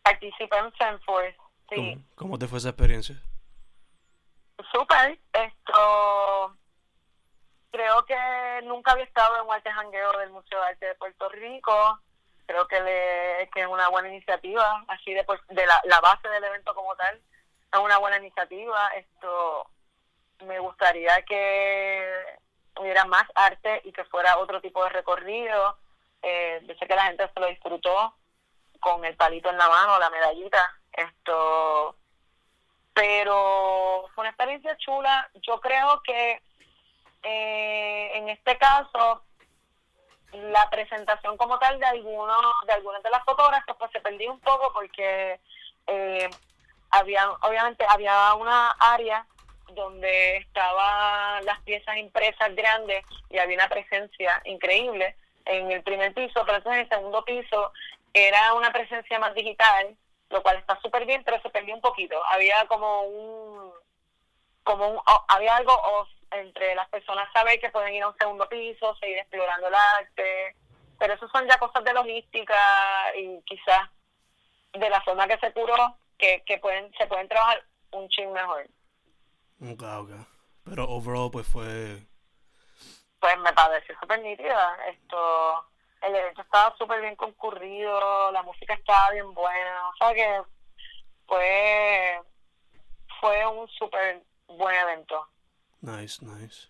Participé 0.03 0.57
en 0.57 0.71
FemForce. 0.73 1.37
Sí. 1.71 1.75
¿Cómo, 1.75 2.03
cómo 2.15 2.37
te 2.37 2.47
fue 2.47 2.59
esa 2.59 2.69
experiencia? 2.69 3.15
Súper. 4.71 5.17
Esto. 5.33 6.57
Creo 7.71 8.05
que 8.05 8.61
nunca 8.63 8.91
había 8.91 9.05
estado 9.05 9.37
en 9.37 9.47
un 9.47 9.53
arte 9.53 9.71
jangueo 9.71 10.11
del 10.19 10.29
Museo 10.29 10.59
de 10.61 10.67
Arte 10.67 10.85
de 10.85 10.95
Puerto 10.95 11.29
Rico. 11.29 11.99
Creo 12.45 12.67
que, 12.67 12.81
le, 12.81 13.49
que 13.53 13.61
es 13.61 13.67
una 13.67 13.87
buena 13.87 14.09
iniciativa, 14.09 14.83
así 14.89 15.13
de, 15.13 15.25
de 15.49 15.65
la, 15.65 15.81
la 15.85 16.01
base 16.01 16.27
del 16.27 16.43
evento 16.43 16.75
como 16.75 16.93
tal. 16.97 17.21
Es 17.71 17.79
una 17.79 17.97
buena 17.97 18.17
iniciativa. 18.17 18.89
Esto. 18.89 19.69
Me 20.45 20.59
gustaría 20.59 21.21
que 21.23 22.39
hubiera 22.77 23.05
más 23.05 23.25
arte 23.35 23.81
y 23.85 23.93
que 23.93 24.03
fuera 24.05 24.37
otro 24.37 24.59
tipo 24.59 24.83
de 24.83 24.89
recorrido. 24.89 25.77
Eh, 26.21 26.61
yo 26.67 26.75
sé 26.75 26.87
que 26.87 26.95
la 26.95 27.05
gente 27.05 27.29
se 27.33 27.39
lo 27.39 27.47
disfrutó 27.47 28.15
con 28.79 29.05
el 29.05 29.15
palito 29.15 29.49
en 29.49 29.57
la 29.57 29.69
mano, 29.69 29.99
la 29.99 30.09
medallita. 30.09 30.80
Esto 30.93 31.95
pero 32.93 34.05
fue 34.13 34.23
una 34.23 34.29
experiencia 34.29 34.77
chula. 34.77 35.29
Yo 35.41 35.59
creo 35.61 36.01
que 36.03 36.41
eh, 37.23 38.11
en 38.15 38.29
este 38.29 38.57
caso 38.57 39.23
la 40.33 40.69
presentación 40.69 41.35
como 41.35 41.59
tal 41.59 41.79
de 41.79 41.85
algunos 41.85 42.37
de 42.65 42.73
algunas 42.73 43.03
de 43.03 43.09
las 43.09 43.23
fotógrafas 43.25 43.75
pues 43.77 43.91
se 43.91 43.99
perdió 43.99 44.31
un 44.31 44.39
poco 44.39 44.71
porque 44.71 45.39
eh, 45.87 46.29
había 46.89 47.29
obviamente 47.41 47.85
había 47.89 48.33
una 48.35 48.71
área 48.79 49.25
donde 49.73 50.37
estaban 50.37 51.45
las 51.45 51.59
piezas 51.61 51.97
impresas 51.97 52.55
grandes 52.55 53.03
y 53.29 53.39
había 53.39 53.55
una 53.55 53.69
presencia 53.69 54.41
increíble 54.45 55.15
en 55.45 55.71
el 55.71 55.81
primer 55.83 56.13
piso, 56.13 56.43
pero 56.45 56.57
entonces 56.57 56.81
en 56.81 56.83
el 56.83 56.89
segundo 56.89 57.25
piso 57.25 57.71
era 58.13 58.53
una 58.53 58.71
presencia 58.71 59.19
más 59.19 59.33
digital 59.33 59.95
lo 60.31 60.41
cual 60.41 60.57
está 60.57 60.79
súper 60.81 61.05
bien, 61.05 61.23
pero 61.23 61.41
se 61.41 61.49
perdió 61.49 61.75
un 61.75 61.81
poquito. 61.81 62.19
Había 62.31 62.65
como 62.67 63.03
un, 63.03 63.71
como 64.63 64.87
un, 64.87 64.99
había 65.27 65.55
algo 65.57 65.73
off 65.73 66.09
entre 66.31 66.73
las 66.75 66.89
personas 66.89 67.31
saber 67.33 67.59
que 67.59 67.69
pueden 67.69 67.93
ir 67.93 68.03
a 68.03 68.09
un 68.09 68.17
segundo 68.17 68.47
piso, 68.47 68.95
seguir 68.95 69.17
explorando 69.17 69.67
el 69.67 69.75
arte, 69.75 70.55
pero 70.97 71.13
eso 71.13 71.27
son 71.29 71.47
ya 71.47 71.57
cosas 71.57 71.83
de 71.83 71.93
logística 71.93 72.55
y 73.15 73.41
quizás 73.43 73.89
de 74.73 74.89
la 74.89 75.01
forma 75.01 75.27
que 75.27 75.37
se 75.39 75.51
curó, 75.51 75.97
que, 76.17 76.43
que 76.45 76.57
pueden, 76.59 76.91
se 76.97 77.07
pueden 77.07 77.27
trabajar 77.27 77.63
un 77.91 78.07
ching 78.09 78.31
mejor. 78.31 78.67
Ok, 79.61 79.83
ok. 79.83 80.11
Pero 80.63 80.85
overall, 80.85 81.31
pues 81.31 81.47
fue. 81.47 81.99
Pues 83.19 83.37
me 83.39 83.51
pareció 83.53 83.95
súper 83.99 84.21
nítida. 84.21 84.77
Esto, 84.87 85.65
el 86.01 86.15
evento 86.15 86.41
estaba 86.41 86.75
súper 86.77 87.01
bien 87.01 87.15
concurrido, 87.15 88.31
la 88.31 88.43
música 88.43 88.73
estaba 88.73 89.11
bien 89.11 89.33
buena, 89.33 89.89
o 89.89 89.95
sea 89.95 90.13
que 90.13 90.41
fue, 91.27 92.21
fue 93.19 93.47
un 93.47 93.67
súper 93.69 94.23
buen 94.47 94.75
evento. 94.75 95.27
Nice, 95.81 96.23
nice. 96.25 96.69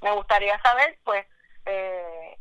Me 0.00 0.10
gustaría 0.12 0.60
saber, 0.62 0.98
pues, 1.04 1.26
eh, 1.66 2.36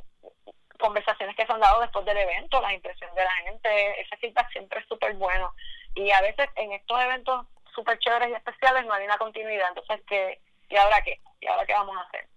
conversaciones 0.79 1.35
que 1.35 1.45
se 1.45 1.51
han 1.51 1.59
dado 1.59 1.81
después 1.81 2.05
del 2.05 2.17
evento, 2.17 2.61
las 2.61 2.73
impresiones 2.73 3.15
de 3.15 3.23
la 3.23 3.35
gente, 3.45 4.01
ese 4.01 4.17
feedback 4.17 4.51
siempre 4.51 4.79
es 4.79 4.87
súper 4.87 5.13
bueno. 5.15 5.53
Y 5.95 6.11
a 6.11 6.21
veces 6.21 6.49
en 6.55 6.71
estos 6.71 6.99
eventos 7.01 7.45
súper 7.73 7.99
chéveres 7.99 8.29
y 8.29 8.33
especiales 8.33 8.85
no 8.85 8.93
hay 8.93 9.05
una 9.05 9.17
continuidad, 9.17 9.69
entonces, 9.69 10.01
¿qué, 10.07 10.41
¿y 10.69 10.75
ahora 10.75 11.01
qué? 11.01 11.21
¿Y 11.39 11.47
ahora 11.47 11.65
qué 11.65 11.73
vamos 11.73 11.95
a 11.97 12.01
hacer? 12.01 12.27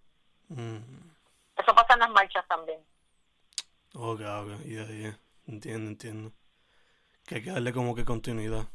Mm. 0.48 1.10
Eso 1.56 1.74
pasa 1.74 1.94
en 1.94 2.00
las 2.00 2.10
marchas 2.10 2.46
también. 2.48 2.80
Ok, 3.98 4.20
ok, 4.20 4.64
ya, 4.66 4.84
ya. 4.84 5.18
Entiendo, 5.46 5.90
entiendo. 5.90 6.32
Que 7.26 7.36
hay 7.36 7.42
que 7.42 7.50
darle 7.50 7.72
como 7.72 7.94
que 7.94 8.04
continuidad. 8.04 8.66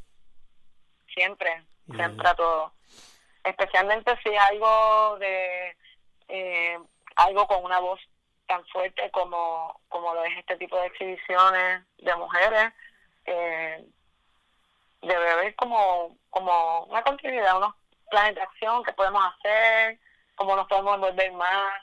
siempre, 1.14 1.64
siempre 1.94 2.28
a 2.28 2.34
todo. 2.34 2.74
Especialmente 3.44 4.18
si 4.24 4.36
algo 4.36 5.18
de 5.20 5.78
eh, 6.28 6.80
algo 7.18 7.46
con 7.46 7.64
una 7.64 7.80
voz 7.80 8.00
tan 8.48 8.66
fuerte 8.68 9.12
como, 9.12 9.80
como 9.90 10.14
lo 10.16 10.24
es 10.24 10.38
este 10.40 10.58
tipo 10.58 10.76
de 10.80 10.88
exhibiciones 10.88 11.84
de 12.00 12.16
mujeres, 12.16 12.74
eh, 13.26 13.86
debe 15.02 15.30
haber 15.30 15.56
como, 15.56 16.18
como 16.32 16.86
una 16.86 17.04
continuidad, 17.04 17.58
unos 17.58 17.76
planes 18.10 18.36
de 18.36 18.42
acción 18.42 18.84
que 18.84 18.94
podemos 18.94 19.24
hacer, 19.36 20.00
cómo 20.36 20.56
nos 20.56 20.68
podemos 20.68 20.96
envolver 20.96 21.32
más, 21.34 21.82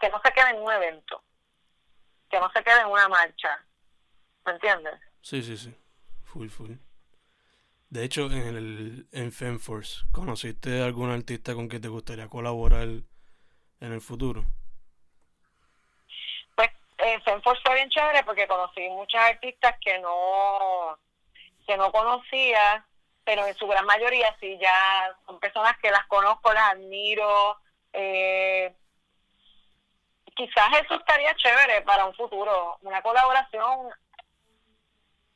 que 0.00 0.08
no 0.08 0.20
se 0.24 0.32
quede 0.32 0.50
en 0.50 0.62
un 0.62 0.72
evento, 0.72 1.22
que 2.34 2.40
no 2.40 2.50
se 2.50 2.64
quede 2.64 2.80
en 2.80 2.88
una 2.88 3.08
marcha, 3.08 3.64
¿me 4.44 4.52
entiendes? 4.52 4.94
Sí, 5.20 5.40
sí, 5.40 5.56
sí. 5.56 5.72
Full, 6.24 6.48
full. 6.48 6.72
De 7.90 8.02
hecho, 8.02 8.26
en 8.26 8.56
el 8.56 9.06
en 9.12 9.30
FemForce, 9.30 10.04
¿conociste 10.10 10.82
algún 10.82 11.10
artista 11.10 11.54
con 11.54 11.68
quien 11.68 11.80
te 11.80 11.86
gustaría 11.86 12.26
colaborar 12.26 12.88
en 12.88 13.04
el 13.80 14.00
futuro? 14.00 14.44
Pues 16.56 16.70
en 16.98 17.22
Fenforce 17.22 17.62
fue 17.64 17.76
bien 17.76 17.88
chévere 17.88 18.24
porque 18.24 18.48
conocí 18.48 18.80
muchas 18.88 19.30
artistas 19.30 19.76
que 19.80 20.00
no 20.00 20.98
que 21.68 21.76
no 21.76 21.92
conocía, 21.92 22.84
pero 23.24 23.46
en 23.46 23.54
su 23.54 23.68
gran 23.68 23.86
mayoría 23.86 24.36
sí 24.40 24.58
ya 24.60 25.16
son 25.24 25.38
personas 25.38 25.78
que 25.78 25.92
las 25.92 26.04
conozco, 26.06 26.52
las 26.52 26.72
admiro. 26.72 27.60
Eh, 27.92 28.74
quizás 30.34 30.68
eso 30.82 30.94
estaría 30.94 31.34
chévere 31.36 31.82
para 31.82 32.06
un 32.06 32.14
futuro, 32.14 32.78
una 32.82 33.02
colaboración 33.02 33.90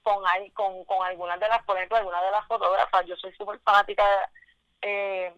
con, 0.03 0.23
con, 0.55 0.85
con 0.85 1.07
algunas 1.07 1.39
de 1.41 1.49
las, 1.49 1.63
por 1.65 1.77
ejemplo, 1.77 1.97
algunas 1.97 2.23
de 2.23 2.31
las 2.31 2.47
fotógrafas. 2.47 3.07
Yo 3.07 3.17
soy 3.17 3.33
súper 3.35 3.59
fanática 3.61 4.05
eh, 4.83 5.33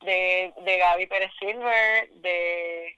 de, 0.00 0.54
de 0.56 0.78
Gaby 0.78 1.06
Pérez 1.06 1.32
Silver, 1.38 2.10
de 2.10 2.96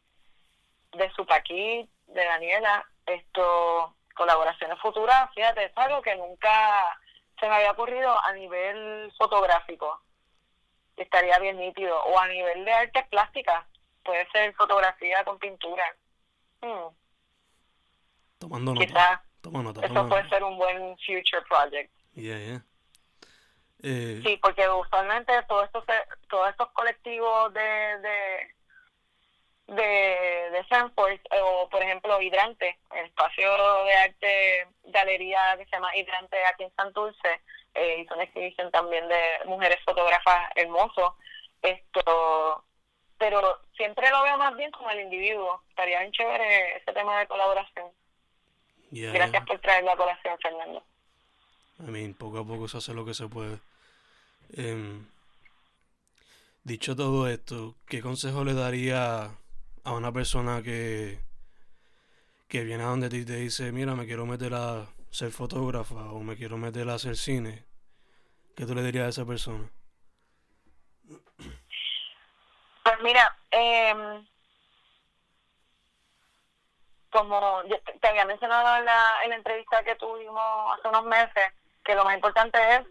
de 0.92 1.10
Supaquí, 1.12 1.88
de 2.06 2.24
Daniela, 2.24 2.84
esto, 3.06 3.94
colaboraciones 4.14 4.78
futuras, 4.80 5.30
fíjate, 5.34 5.64
es 5.64 5.72
algo 5.76 6.02
que 6.02 6.14
nunca 6.16 6.98
se 7.40 7.48
me 7.48 7.54
había 7.56 7.72
ocurrido 7.72 8.14
a 8.24 8.32
nivel 8.34 9.12
fotográfico. 9.18 10.00
Estaría 10.96 11.38
bien 11.38 11.58
nítido. 11.58 12.00
O 12.04 12.18
a 12.18 12.28
nivel 12.28 12.64
de 12.64 12.72
artes 12.72 13.08
plásticas, 13.08 13.64
puede 14.04 14.28
ser 14.30 14.54
fotografía 14.54 15.24
con 15.24 15.38
pintura. 15.38 15.84
Hmm. 16.60 16.94
Tomando 18.38 18.74
nota. 18.74 18.86
quizás 18.86 19.20
Toma 19.40 19.62
nota, 19.62 19.80
eso 19.84 19.94
toma 19.94 20.08
puede 20.08 20.22
nota. 20.24 20.34
ser 20.34 20.44
un 20.44 20.56
buen 20.56 20.96
future 20.98 21.42
project. 21.48 21.90
Yeah, 22.14 22.38
yeah. 22.38 22.64
Eh, 23.82 24.20
Sí, 24.24 24.36
porque 24.40 24.68
usualmente 24.68 25.32
todos 25.48 25.64
estos 25.64 25.84
todos 26.28 26.48
estos 26.50 26.70
colectivos 26.72 27.52
de 27.54 27.60
de 27.98 28.54
de, 29.68 30.50
de 30.52 30.66
Sanford, 30.68 31.18
o 31.40 31.68
por 31.70 31.82
ejemplo 31.82 32.20
Hidrante, 32.20 32.78
el 32.94 33.06
espacio 33.06 33.50
de 33.84 33.94
arte 33.94 34.68
galería 34.84 35.56
que 35.56 35.64
se 35.64 35.70
llama 35.70 35.96
Hidrante 35.96 36.36
aquí 36.44 36.64
en 36.64 36.74
Santurce, 36.74 37.40
eh, 37.74 38.00
hizo 38.00 38.14
una 38.14 38.24
exhibición 38.24 38.70
también 38.70 39.08
de 39.08 39.22
mujeres 39.46 39.78
fotógrafas 39.84 40.50
hermosos. 40.56 41.14
Esto, 41.62 42.64
pero 43.22 43.60
siempre 43.76 44.10
lo 44.10 44.24
veo 44.24 44.36
más 44.36 44.56
bien 44.56 44.72
como 44.72 44.90
el 44.90 45.02
individuo. 45.02 45.62
Estaría 45.68 46.00
bien 46.00 46.10
chévere 46.10 46.78
ese 46.78 46.92
tema 46.92 47.20
de 47.20 47.28
colaboración. 47.28 47.86
yeah, 48.90 49.12
Gracias 49.12 49.44
yeah. 49.44 49.44
por 49.44 49.60
traer 49.60 49.84
la 49.84 49.96
colación, 49.96 50.36
Fernando. 50.42 50.82
I 51.86 51.90
mean, 51.92 52.14
poco 52.14 52.40
a 52.40 52.44
poco 52.44 52.66
se 52.66 52.78
hace 52.78 52.92
lo 52.92 53.04
que 53.04 53.14
se 53.14 53.28
puede. 53.28 53.60
Em, 54.54 55.06
dicho 56.64 56.96
todo 56.96 57.28
esto, 57.28 57.76
¿qué 57.86 58.02
consejo 58.02 58.42
le 58.42 58.54
daría 58.54 59.30
a 59.84 59.92
una 59.92 60.10
persona 60.10 60.60
que, 60.60 61.20
que 62.48 62.64
viene 62.64 62.82
a 62.82 62.86
donde 62.86 63.08
ti 63.08 63.18
y 63.18 63.24
te 63.24 63.36
dice, 63.36 63.70
mira, 63.70 63.94
me 63.94 64.04
quiero 64.06 64.26
meter 64.26 64.52
a 64.54 64.88
ser 65.12 65.30
fotógrafa 65.30 66.10
o 66.10 66.18
me 66.24 66.36
quiero 66.36 66.58
meter 66.58 66.88
a 66.90 66.94
hacer 66.94 67.16
cine? 67.16 67.62
¿Qué 68.56 68.66
tú 68.66 68.74
le 68.74 68.82
dirías 68.82 69.06
a 69.06 69.10
esa 69.10 69.24
persona? 69.24 69.70
Pues 72.82 73.00
mira, 73.00 73.36
eh, 73.50 74.24
como 77.10 77.62
te 78.00 78.08
había 78.08 78.24
mencionado 78.24 78.76
en 78.78 78.84
la, 78.86 79.22
en 79.22 79.30
la 79.30 79.36
entrevista 79.36 79.84
que 79.84 79.94
tuvimos 79.96 80.78
hace 80.78 80.88
unos 80.88 81.04
meses, 81.04 81.52
que 81.84 81.94
lo 81.94 82.04
más 82.04 82.14
importante 82.14 82.58
es 82.74 82.82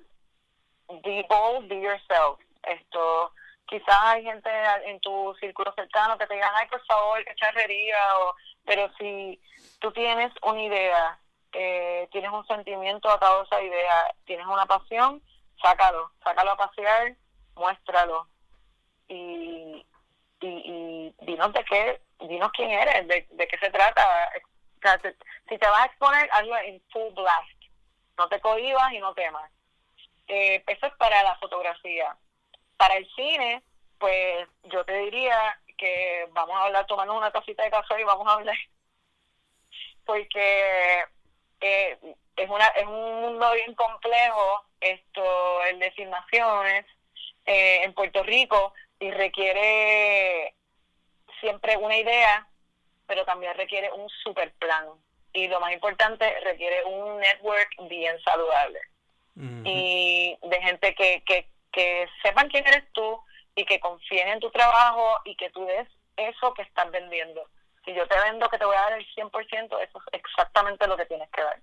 be 1.03 1.25
bold, 1.27 1.67
be 1.67 1.81
yourself. 1.81 2.39
Esto, 2.63 3.33
quizás 3.65 3.97
hay 4.03 4.23
gente 4.23 4.49
en 4.85 4.99
tu 5.01 5.35
círculo 5.39 5.73
cercano 5.73 6.17
que 6.17 6.27
te 6.27 6.35
digan, 6.35 6.51
ay, 6.55 6.67
por 6.67 6.85
favor, 6.85 7.23
qué 7.25 7.35
charrería, 7.35 7.97
o, 8.19 8.35
pero 8.65 8.91
si 8.97 9.41
tú 9.79 9.91
tienes 9.91 10.31
una 10.43 10.61
idea, 10.61 11.19
eh, 11.53 12.07
tienes 12.11 12.31
un 12.31 12.45
sentimiento 12.47 13.09
atado 13.09 13.41
a 13.41 13.43
esa 13.43 13.61
idea, 13.61 14.13
tienes 14.25 14.45
una 14.45 14.65
pasión, 14.67 15.21
sácalo, 15.61 16.11
sácalo 16.23 16.51
a 16.51 16.57
pasear, 16.57 17.15
muéstralo 17.55 18.27
y, 19.11 19.85
y, 20.41 21.13
dinos 21.21 21.53
de 21.53 21.63
qué, 21.65 22.01
dinos 22.19 22.51
quién 22.53 22.71
eres, 22.71 23.07
de, 23.07 23.27
de 23.31 23.47
qué 23.47 23.57
se 23.57 23.69
trata. 23.69 24.31
O 24.77 24.81
sea, 24.81 24.99
si 25.49 25.57
te 25.57 25.67
vas 25.67 25.81
a 25.81 25.85
exponer, 25.85 26.29
hazlo 26.31 26.57
en 26.57 26.81
full 26.91 27.13
blast. 27.13 27.61
No 28.17 28.27
te 28.29 28.39
cohibas 28.39 28.93
y 28.93 28.99
no 28.99 29.13
temas. 29.13 29.51
Eh, 30.27 30.63
eso 30.65 30.85
es 30.85 30.93
para 30.93 31.21
la 31.23 31.35
fotografía. 31.35 32.15
Para 32.77 32.95
el 32.95 33.07
cine, 33.15 33.61
pues 33.99 34.47
yo 34.63 34.83
te 34.85 34.97
diría 34.97 35.59
que 35.77 36.27
vamos 36.31 36.55
a 36.55 36.63
hablar 36.63 36.85
tomando 36.87 37.17
una 37.17 37.31
tacita 37.31 37.63
de 37.63 37.71
café 37.71 37.99
y 37.99 38.03
vamos 38.03 38.27
a 38.27 38.33
hablar 38.33 38.55
porque 40.05 41.05
eh, 41.59 41.99
es 42.35 42.49
una 42.49 42.67
es 42.67 42.85
un 42.85 43.21
mundo 43.21 43.51
bien 43.53 43.73
complejo 43.73 44.65
esto 44.79 45.63
el 45.63 45.79
de 45.79 45.91
filmaciones 45.91 46.85
eh, 47.45 47.81
en 47.83 47.93
Puerto 47.93 48.21
Rico 48.23 48.73
y 49.01 49.11
requiere 49.11 50.55
siempre 51.41 51.75
una 51.75 51.97
idea 51.97 52.47
pero 53.07 53.25
también 53.25 53.53
requiere 53.57 53.91
un 53.91 54.07
super 54.23 54.53
plan 54.53 54.85
y 55.33 55.49
lo 55.49 55.59
más 55.59 55.73
importante 55.73 56.39
requiere 56.45 56.85
un 56.85 57.19
network 57.19 57.69
bien 57.89 58.17
saludable 58.21 58.79
y 59.35 60.37
de 60.41 60.61
gente 60.61 60.95
que, 60.95 61.21
que, 61.25 61.47
que 61.71 62.07
sepan 62.21 62.47
quién 62.47 62.65
eres 62.67 62.85
tú 62.93 63.19
y 63.55 63.65
que 63.65 63.81
confíen 63.81 64.27
en 64.29 64.39
tu 64.39 64.49
trabajo 64.51 65.17
y 65.25 65.35
que 65.35 65.49
tú 65.49 65.65
des 65.65 65.87
eso 66.15 66.53
que 66.53 66.61
estás 66.61 66.89
vendiendo. 66.91 67.49
Si 67.83 67.93
yo 67.93 68.07
te 68.07 68.19
vendo 68.19 68.47
que 68.49 68.57
te 68.57 68.65
voy 68.65 68.75
a 68.75 68.81
dar 68.81 68.93
el 68.93 69.05
100%, 69.13 69.31
eso 69.81 70.01
es 70.11 70.19
exactamente 70.19 70.87
lo 70.87 70.95
que 70.95 71.05
tienes 71.05 71.29
que 71.31 71.41
dar. 71.41 71.59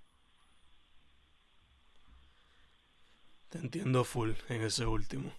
Te 3.49 3.57
entiendo 3.57 4.03
full 4.03 4.33
en 4.49 4.63
ese 4.63 4.85
último. 4.85 5.31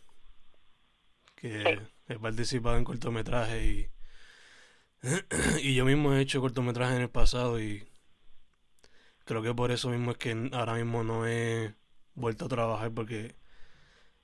Que 1.41 1.63
Sí. 1.65 2.15
he 2.15 2.19
participado 2.19 2.77
en 2.77 2.85
cortometrajes 2.85 3.63
y, 3.63 3.91
y 5.63 5.75
yo 5.75 5.85
mismo 5.85 6.13
he 6.13 6.21
hecho 6.21 6.41
cortometrajes 6.41 6.97
en 6.97 7.03
el 7.03 7.11
pasado 7.11 7.61
y 7.61 7.87
creo 9.25 9.43
que 9.43 9.55
por 9.55 9.71
eso 9.71 9.89
mismo 9.89 10.11
es 10.13 10.19
que 10.19 10.51
ahora 10.53 10.75
mismo 10.75 11.03
no 11.05 11.27
he 11.27 11.75
vuelto 12.15 12.45
a 12.47 12.49
trabajar 12.49 12.91
porque 12.93 13.35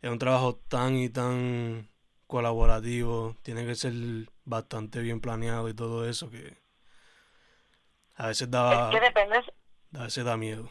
es 0.02 0.10
un 0.10 0.18
trabajo 0.18 0.56
tan 0.68 0.96
y 0.96 1.08
tan 1.08 1.88
colaborativo, 2.26 3.36
tiene 3.42 3.64
que 3.64 3.74
ser 3.76 3.92
bastante 4.44 5.00
bien 5.00 5.20
planeado 5.20 5.68
y 5.68 5.74
todo 5.74 6.08
eso 6.08 6.28
que 6.30 6.56
a 8.16 8.26
veces 8.28 8.50
da, 8.50 8.90
es 8.92 8.98
que 8.98 9.04
depende, 9.06 9.44
a 9.94 10.02
veces 10.04 10.24
da 10.24 10.36
miedo. 10.36 10.70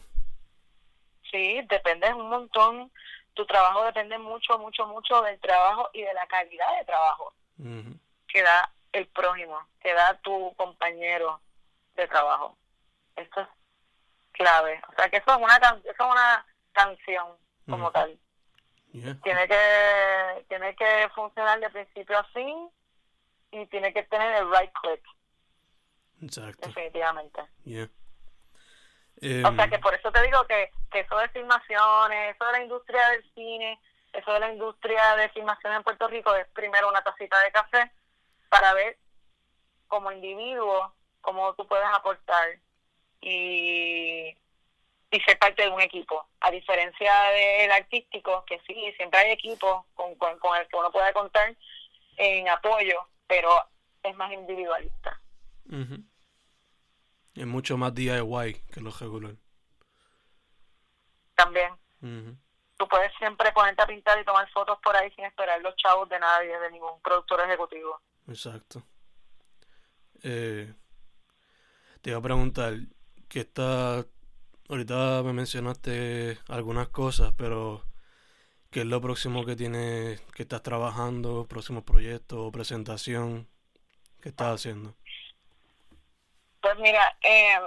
sí, 1.31 1.62
depende 1.69 2.13
un 2.13 2.29
montón. 2.29 2.91
Tu 3.36 3.45
trabajo 3.45 3.84
depende 3.84 4.17
mucho, 4.17 4.58
mucho, 4.58 4.88
mucho 4.88 5.21
del 5.21 5.39
trabajo 5.39 5.89
y 5.93 6.02
de 6.02 6.13
la 6.13 6.26
calidad 6.28 6.78
de 6.80 6.86
trabajo 6.86 7.34
Ujú. 7.60 8.00
que 8.28 8.41
da 8.41 8.71
el 8.93 9.08
prójimo, 9.08 9.60
que 9.82 9.93
da 9.93 10.17
tu 10.21 10.54
compañero 10.56 11.39
de 11.95 12.08
trabajo. 12.08 12.58
Esto 13.15 13.41
es 13.41 13.48
clave. 14.32 14.82
O 14.89 14.93
sea 14.95 15.10
que 15.10 15.17
eso 15.17 15.32
es 15.32 15.38
una, 15.38 15.60
can- 15.60 15.80
eso 15.84 15.91
es 15.91 16.00
una 16.12 16.45
canción 16.71 17.28
como 17.69 17.91
tal. 17.91 18.17
Yeah. 18.93 19.17
tiene 19.24 19.45
que 19.50 20.45
tiene 20.48 20.74
que 20.78 21.10
funcionar 21.13 21.60
de 21.60 21.69
principio 21.69 22.17
a 22.17 22.24
fin 22.26 22.69
y 23.52 23.65
tiene 23.67 23.91
que 23.93 24.04
tener 24.04 24.34
el 24.36 24.50
right 24.50 24.71
click 24.82 25.04
Exacto. 26.21 26.67
definitivamente 26.69 27.41
Yeah. 27.65 27.89
O 29.17 29.56
sea 29.56 29.63
Em, 29.65 29.69
que 29.69 29.80
por 29.80 29.93
eso 29.93 30.12
te 30.12 30.21
digo 30.23 30.45
que, 30.45 30.71
que 30.91 30.99
eso 31.01 31.17
de 31.17 31.30
filmaciones 31.30 32.36
eso 32.36 32.45
de 32.45 32.51
la 32.51 32.62
industria 32.62 33.10
del 33.10 33.23
cine 33.34 33.80
eso 34.13 34.34
de 34.34 34.39
la 34.39 34.51
industria 34.51 35.15
de 35.15 35.30
filmación 35.30 35.73
en 35.73 35.84
Puerto 35.84 36.08
Rico 36.08 36.34
es 36.36 36.47
primero 36.49 36.89
una 36.89 37.04
tacita 37.04 37.39
de 37.41 37.51
café 37.51 37.91
para 38.49 38.73
ver 38.73 38.97
como 39.88 40.12
individuo 40.12 40.93
cómo 41.21 41.54
tú 41.56 41.67
puedes 41.67 41.88
aportar 41.88 42.60
y 43.21 44.36
y 45.12 45.19
ser 45.21 45.38
parte 45.39 45.63
de 45.63 45.69
un 45.69 45.82
equipo. 45.82 46.28
A 46.41 46.51
diferencia 46.51 47.13
del 47.32 47.71
artístico, 47.71 48.43
que 48.45 48.60
sí, 48.67 48.93
siempre 48.97 49.19
hay 49.19 49.32
equipos 49.32 49.86
con, 49.93 50.15
con, 50.15 50.38
con 50.39 50.58
el 50.58 50.67
que 50.67 50.75
uno 50.75 50.91
puede 50.91 51.13
contar 51.13 51.56
en 52.17 52.49
apoyo, 52.49 53.08
pero 53.28 53.49
es 54.04 54.15
más 54.15 54.32
individualista. 54.32 55.19
Ujú. 55.69 56.04
Es 57.36 57.45
mucho 57.45 57.78
más 57.78 57.93
DIY 57.93 58.54
que 58.71 58.82
lo 58.82 58.91
regular. 58.91 59.36
También, 61.36 61.74
Ujú. 62.02 62.38
tú 62.78 62.88
puedes 62.88 63.12
siempre 63.17 63.52
ponerte 63.52 63.84
a 63.84 63.88
pintar 63.88 64.19
y 64.19 64.26
tomar 64.26 64.50
fotos 64.52 64.80
por 64.82 64.95
ahí 64.95 65.12
sin 65.12 65.26
esperar 65.26 65.62
los 65.62 65.76
chavos 65.76 66.08
de 66.08 66.17
nadie, 66.17 66.58
de 66.58 66.71
ningún 66.71 67.02
productor 67.02 67.41
ejecutivo. 67.41 68.02
Exacto. 68.28 68.84
Eh, 70.24 70.74
te 72.02 72.10
iba 72.10 72.19
a 72.19 72.21
preguntar, 72.21 72.74
que 73.28 73.41
está, 73.41 74.06
ahorita 74.69 75.21
me 75.24 75.34
mencionaste 75.34 76.39
algunas 76.48 76.88
cosas, 76.88 77.34
pero 77.38 77.84
¿qué 78.71 78.82
es 78.82 78.86
lo 78.86 79.02
próximo 79.02 79.45
que 79.45 79.58
tienes, 79.58 80.21
que 80.32 80.43
estás 80.43 80.63
trabajando, 80.63 81.45
próximos 81.48 81.84
proyectos 81.84 82.39
o 82.39 82.52
presentación? 82.52 83.50
¿Qué 84.21 84.30
estás 84.30 84.56
haciendo? 84.56 84.95
Pues 86.65 86.80
mira, 86.80 87.15
eh, 87.21 87.60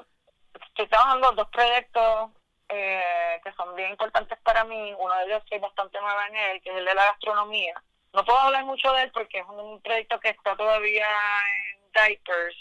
estoy 0.71 0.89
trabajando 0.89 1.31
dos 1.31 1.49
proyectos 1.51 2.33
eh, 2.69 3.41
que 3.45 3.53
son 3.53 3.77
bien 3.77 3.91
importantes 3.91 4.37
para 4.43 4.65
mí. 4.65 4.93
Uno 4.99 5.15
de 5.15 5.27
ellos 5.27 5.43
estoy 5.45 5.61
bastante 5.61 6.01
nueva 6.01 6.27
en 6.27 6.35
él, 6.35 6.61
que 6.61 6.71
es 6.71 6.77
el 6.79 6.85
de 6.85 6.95
la 6.95 7.05
gastronomía. 7.05 7.81
No 8.13 8.25
puedo 8.25 8.41
hablar 8.41 8.65
mucho 8.65 8.93
de 8.95 9.05
él 9.05 9.13
porque 9.13 9.39
es 9.39 9.47
un 9.47 9.81
proyecto 9.83 10.19
que 10.19 10.31
está 10.31 10.57
todavía 10.57 11.07
en 11.07 11.93
diapers, 11.93 12.57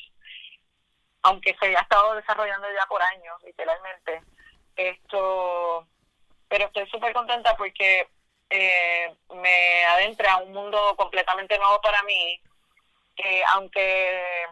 aunque 1.23 1.57
se 1.59 1.75
ha 1.75 1.81
estado 1.81 2.13
desarrollando 2.13 2.67
ya 2.71 2.85
por 2.85 3.01
años, 3.01 3.41
literalmente. 3.43 4.21
Esto, 4.75 5.87
pero 6.49 6.65
estoy 6.65 6.87
súper 6.91 7.13
contenta 7.13 7.57
porque 7.57 8.07
eh, 8.51 9.15
me 9.33 9.85
adentra 9.85 10.33
a 10.33 10.37
un 10.37 10.53
mundo 10.53 10.95
completamente 10.97 11.57
nuevo 11.57 11.81
para 11.81 12.03
mí, 12.03 12.39
que 13.15 13.43
aunque 13.43 14.45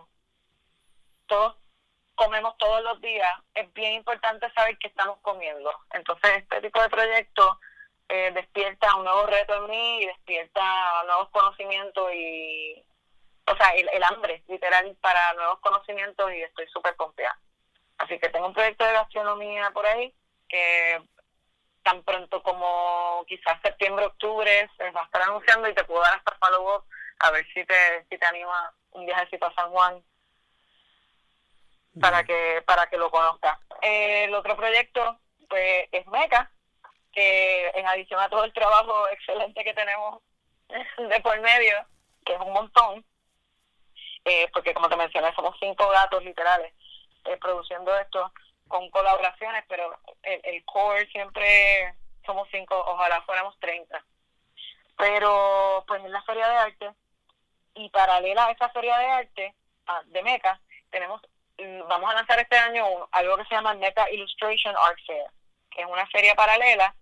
todos 1.27 1.57
comemos 2.15 2.57
todos 2.57 2.81
los 2.83 2.99
días, 3.01 3.33
es 3.53 3.71
bien 3.73 3.93
importante 3.93 4.51
saber 4.53 4.77
qué 4.79 4.87
estamos 4.87 5.19
comiendo. 5.21 5.71
Entonces, 5.93 6.37
este 6.37 6.61
tipo 6.61 6.81
de 6.81 6.89
proyecto 6.89 7.59
eh, 8.09 8.31
despierta 8.33 8.95
un 8.95 9.03
nuevo 9.03 9.25
reto 9.27 9.55
en 9.55 9.69
mí 9.69 10.01
y 10.01 10.07
despierta 10.07 11.03
nuevos 11.05 11.29
conocimientos 11.29 12.11
y, 12.13 12.83
o 13.47 13.55
sea, 13.57 13.69
el, 13.69 13.89
el 13.93 14.03
hambre, 14.03 14.43
literal, 14.47 14.95
para 15.01 15.33
nuevos 15.33 15.59
conocimientos 15.59 16.31
y 16.33 16.41
estoy 16.41 16.67
súper 16.67 16.95
confiada. 16.95 17.37
Así 17.97 18.19
que 18.19 18.29
tengo 18.29 18.47
un 18.47 18.53
proyecto 18.53 18.85
de 18.85 18.93
gastronomía 18.93 19.71
por 19.71 19.85
ahí 19.85 20.13
que 20.47 21.01
tan 21.83 22.03
pronto 22.03 22.41
como 22.41 23.23
quizás 23.27 23.61
septiembre, 23.61 24.05
octubre 24.05 24.69
se 24.77 24.89
va 24.91 25.01
a 25.01 25.05
estar 25.05 25.21
anunciando 25.21 25.69
y 25.69 25.75
te 25.75 25.83
puedo 25.83 26.01
dar 26.01 26.15
hasta 26.15 26.35
follow 26.39 26.75
up 26.75 26.85
a 27.19 27.31
ver 27.31 27.45
si 27.53 27.63
te, 27.65 28.05
si 28.09 28.17
te 28.17 28.25
anima 28.25 28.73
un 28.91 29.05
viajecito 29.05 29.45
a 29.45 29.53
San 29.53 29.69
Juan 29.71 30.03
para 31.99 32.23
que 32.23 32.63
para 32.65 32.87
que 32.87 32.97
lo 32.97 33.09
conozcas. 33.09 33.57
el 33.81 34.33
otro 34.33 34.55
proyecto 34.55 35.19
pues 35.49 35.87
es 35.91 36.05
MECA, 36.07 36.51
que 37.11 37.69
en 37.75 37.87
adición 37.87 38.19
a 38.19 38.29
todo 38.29 38.43
el 38.43 38.53
trabajo 38.53 39.07
excelente 39.09 39.63
que 39.63 39.73
tenemos 39.73 40.21
de 40.97 41.19
por 41.21 41.39
medio, 41.41 41.85
que 42.25 42.33
es 42.33 42.39
un 42.39 42.53
montón, 42.53 43.05
eh, 44.25 44.49
porque 44.53 44.73
como 44.73 44.89
te 44.89 44.97
mencioné, 44.97 45.33
somos 45.35 45.55
cinco 45.59 45.87
gatos 45.89 46.23
literales 46.23 46.73
eh, 47.25 47.37
produciendo 47.37 47.95
esto 47.97 48.31
con 48.67 48.89
colaboraciones, 48.89 49.63
pero 49.67 49.97
el, 50.23 50.41
el, 50.43 50.65
core 50.65 51.07
siempre 51.11 51.95
somos 52.25 52.47
cinco, 52.51 52.75
ojalá 52.87 53.21
fuéramos 53.21 53.57
treinta. 53.59 54.03
Pero 54.97 55.83
pues 55.87 56.03
en 56.03 56.11
la 56.11 56.23
feria 56.23 56.47
de 56.47 56.55
arte 56.55 56.91
y 57.75 57.89
paralela 57.89 58.47
a 58.47 58.51
esa 58.51 58.69
feria 58.69 58.97
de 58.97 59.05
arte 59.05 59.55
de 60.07 60.23
MECA, 60.23 60.59
tenemos 60.89 61.21
vamos 61.87 62.09
a 62.09 62.15
lanzar 62.15 62.39
este 62.39 62.57
año 62.57 63.07
algo 63.11 63.37
que 63.37 63.45
se 63.45 63.55
llama 63.55 63.73
MECA 63.75 64.09
Illustration 64.11 64.75
Art 64.77 64.97
Fair, 65.05 65.25
que 65.71 65.81
es 65.81 65.87
una 65.87 66.05
feria 66.07 66.35
paralela 66.35 66.95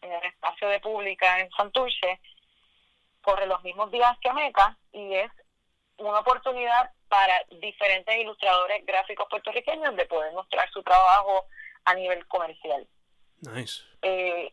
en 0.00 0.12
el 0.12 0.24
espacio 0.24 0.68
de 0.68 0.80
pública 0.80 1.40
en 1.40 1.50
Santurce, 1.50 2.20
corre 3.20 3.46
los 3.46 3.62
mismos 3.62 3.90
días 3.90 4.16
que 4.20 4.32
MECA 4.32 4.76
y 4.92 5.14
es 5.14 5.30
una 5.98 6.20
oportunidad 6.20 6.92
para 7.08 7.42
diferentes 7.50 8.16
ilustradores 8.16 8.84
gráficos 8.86 9.26
puertorriqueños 9.28 9.96
de 9.96 10.06
poder 10.06 10.32
mostrar 10.32 10.70
su 10.70 10.82
trabajo 10.82 11.46
a 11.84 11.94
nivel 11.94 12.26
comercial. 12.28 12.86
Nice. 13.40 13.82
Eh, 14.02 14.52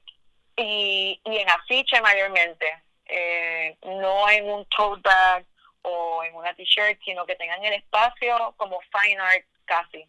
y, 0.56 1.22
y 1.24 1.38
en 1.38 1.50
afiche 1.50 2.02
mayormente, 2.02 2.84
eh, 3.06 3.78
no 3.84 4.30
en 4.30 4.50
un 4.50 4.66
tote 4.66 5.02
bag 5.04 5.46
o 5.86 6.24
en 6.24 6.36
una 6.36 6.54
t-shirt, 6.54 7.00
sino 7.04 7.26
que 7.26 7.36
tengan 7.36 7.64
el 7.64 7.74
espacio 7.74 8.54
como 8.58 8.80
fine 8.82 9.20
art 9.20 9.46
casi, 9.66 10.08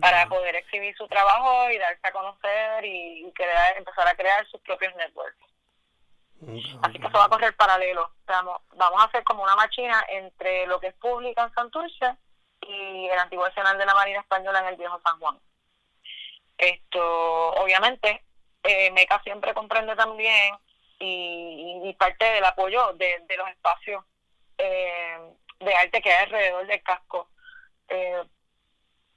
para 0.00 0.28
poder 0.28 0.56
exhibir 0.56 0.96
su 0.96 1.06
trabajo 1.08 1.70
y 1.70 1.78
darse 1.78 2.06
a 2.06 2.12
conocer 2.12 2.84
y, 2.84 3.30
crear, 3.34 3.76
empezar 3.76 4.08
a 4.08 4.14
crear 4.14 4.46
sus 4.48 4.60
propios 4.62 4.94
networks. 4.96 5.38
Así 6.82 6.98
que 6.98 7.06
eso 7.06 7.18
va 7.18 7.24
a 7.24 7.28
correr 7.28 7.54
paralelo. 7.54 8.10
Vamos, 8.26 8.62
vamos 8.76 9.00
a 9.00 9.04
hacer 9.04 9.22
como 9.24 9.42
una 9.42 9.56
machina 9.56 10.04
entre 10.08 10.66
lo 10.66 10.80
que 10.80 10.88
es 10.88 10.94
pública 10.94 11.42
en 11.42 11.52
Santurce 11.52 12.16
y 12.62 13.06
el 13.06 13.18
antiguo 13.18 13.46
escenario 13.46 13.78
de 13.78 13.86
la 13.86 13.94
Marina 13.94 14.20
Española 14.20 14.60
en 14.60 14.66
el 14.66 14.76
Viejo 14.76 15.00
San 15.04 15.18
Juan. 15.18 15.38
Esto, 16.56 17.50
obviamente, 17.52 18.22
eh, 18.62 18.90
MECA 18.90 19.22
siempre 19.22 19.54
comprende 19.54 19.96
también 19.96 20.54
y, 20.98 21.94
parte 21.98 22.24
del 22.24 22.44
apoyo 22.44 22.92
de, 22.94 23.24
los 23.36 23.48
espacios 23.48 24.04
eh, 24.62 25.18
de 25.60 25.74
arte 25.74 26.02
que 26.02 26.12
hay 26.12 26.24
alrededor 26.24 26.66
del 26.66 26.82
casco. 26.82 27.28
Eh, 27.88 28.22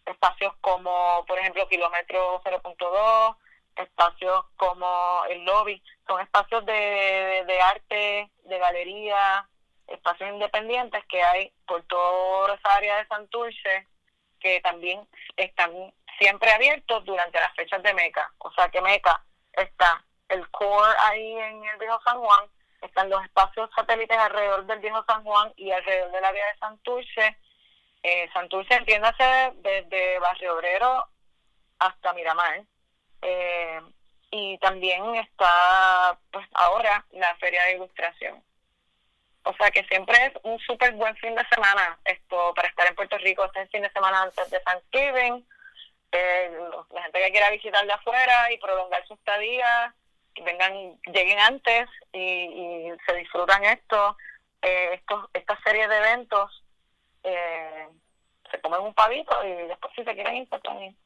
espacios 0.06 0.54
como, 0.62 1.24
por 1.28 1.40
ejemplo, 1.40 1.68
Kilómetro 1.68 2.42
0.2, 2.44 3.38
espacios 3.78 4.46
como 4.58 5.24
el 5.30 5.44
lobby, 5.46 5.82
son 6.08 6.22
espacios 6.22 6.66
de, 6.66 7.44
de, 7.48 7.62
arte, 7.62 8.32
de 8.44 8.60
galería, 8.60 9.48
espacios 9.88 10.30
independientes 10.30 11.04
que 11.06 11.22
hay 11.24 11.52
por 11.66 11.84
toda 11.84 12.56
esa 12.56 12.76
área 12.76 12.98
de 12.98 13.08
Santurce 13.08 13.88
que 14.40 14.60
también 14.62 15.08
están 15.38 15.94
siempre 16.20 16.52
abiertos 16.52 17.06
durante 17.06 17.40
las 17.40 17.54
fechas 17.56 17.82
de 17.82 17.94
MECA. 17.94 18.32
O 18.40 18.52
sea 18.52 18.70
que 18.70 18.82
MECA 18.82 19.24
está 19.54 20.04
el 20.30 20.50
core 20.52 20.94
ahí 21.00 21.34
en 21.34 21.64
el 21.66 21.78
Viejo 21.78 22.00
San 22.04 22.20
Juan, 22.20 22.50
están 22.84 23.10
los 23.10 23.24
espacios 23.24 23.70
satélites 23.76 24.18
alrededor 24.18 24.66
del 24.66 24.80
Viejo 24.80 25.04
San 25.06 25.24
Juan 25.24 25.52
y 25.56 25.72
alrededor 25.72 26.12
del 26.12 26.26
área 26.26 26.46
de 26.46 26.58
Santurce. 26.60 27.38
Eh, 28.04 28.30
Santurce, 28.34 28.76
entiéndase, 28.76 29.54
desde 29.56 30.20
Barrio 30.20 30.56
Obrero 30.56 31.08
hasta 31.80 32.14
Miramar. 32.14 32.62
Eh, 33.22 33.82
y 34.32 34.58
también 34.58 35.16
está, 35.16 36.18
pues 36.32 36.46
ahora, 36.54 37.06
la 37.12 37.36
Feria 37.36 37.64
de 37.66 37.76
Ilustración. 37.76 38.44
O 39.44 39.54
sea 39.56 39.72
que 39.72 39.84
siempre 39.86 40.16
es 40.26 40.34
un 40.44 40.58
súper 40.60 40.94
buen 40.94 41.16
fin 41.18 41.36
de 41.36 41.46
semana 41.54 42.00
esto 42.06 42.54
para 42.54 42.68
estar 42.68 42.88
en 42.88 42.96
Puerto 42.96 43.18
Rico. 43.18 43.46
Este 43.46 43.60
es 43.60 43.66
el 43.66 43.72
fin 43.72 43.82
de 43.84 43.92
semana 43.92 44.24
antes 44.24 44.50
de 44.50 44.60
Thanksgiving. 44.62 45.46
Eh, 46.12 46.52
la 46.92 47.04
gente 47.04 47.20
que 47.20 47.32
quiera 47.32 47.50
visitar 47.50 47.86
de 47.86 47.94
afuera 47.94 48.52
y 48.52 48.58
prolongar 48.58 49.06
su 49.08 49.16
estadía, 49.16 49.94
vengan, 50.42 51.00
lleguen 51.14 51.40
antes 51.40 51.88
y, 52.12 52.90
se 53.06 53.14
disfrutan 53.16 53.64
esto. 53.66 54.18
Eh, 54.62 54.92
estos, 54.94 55.30
esta 55.34 55.60
serie 55.64 55.88
de 55.88 55.98
eventos 55.98 56.64
eh, 57.24 57.88
se 58.50 58.62
comen 58.62 58.82
un 58.82 58.94
pavito 58.94 59.36
y 59.46 59.68
después 59.68 59.94
si 59.96 60.04
se 60.04 60.14
quieren 60.14 60.38
ir, 60.38 60.50
pues 60.50 60.62
también. 60.64 60.98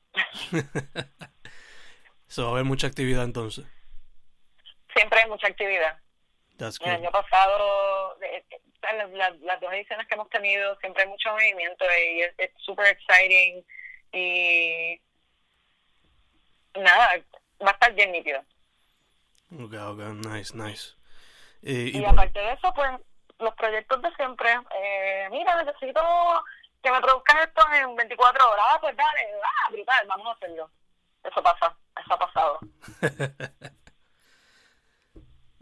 Se 2.28 2.41
va 2.41 2.49
a 2.49 2.51
haber 2.51 2.65
mucha 2.65 2.88
actividad 2.88 3.23
entonces. 3.23 3.65
Siempre 4.93 5.21
hay 5.21 5.30
mucha 5.30 5.47
actividad. 5.47 5.97
El 6.59 6.89
año 6.89 7.11
pasado, 7.11 8.17
las, 9.13 9.39
las, 9.39 9.61
dos 9.61 9.71
ediciones 9.71 10.07
que 10.07 10.15
hemos 10.15 10.30
tenido, 10.30 10.75
siempre 10.80 11.03
hay 11.03 11.09
mucho 11.09 11.32
movimiento 11.32 11.86
y 11.86 12.21
es 12.21 12.51
súper 12.57 12.88
exciting. 12.88 13.63
Y 14.11 14.99
nada, 16.75 17.23
va 17.61 17.69
a 17.69 17.73
estar 17.73 17.93
bien 17.93 18.11
nítido. 18.11 18.43
Ok, 19.51 19.73
ok, 19.73 19.99
nice, 20.25 20.55
nice. 20.55 20.95
y, 21.61 22.03
aparte 22.03 22.39
de 22.39 22.53
eso, 22.53 22.73
pues 22.73 22.89
los 23.39 23.53
proyectos 23.55 24.01
de 24.01 24.13
siempre. 24.15 24.49
Eh, 24.75 25.27
mira, 25.31 25.63
necesito 25.63 26.01
que 26.81 26.91
me 26.91 27.01
produzcas 27.01 27.47
esto 27.47 27.61
en 27.73 27.95
24 27.95 28.51
horas. 28.51 28.65
Ah, 28.71 28.77
pues 28.81 28.95
dale, 28.95 29.21
ah, 29.43 29.71
brutal, 29.71 30.07
vamos 30.07 30.27
a 30.27 30.31
hacerlo. 30.31 30.69
Eso 31.23 31.43
pasa 31.43 31.75
ha 32.09 32.17
pasado. 32.17 32.59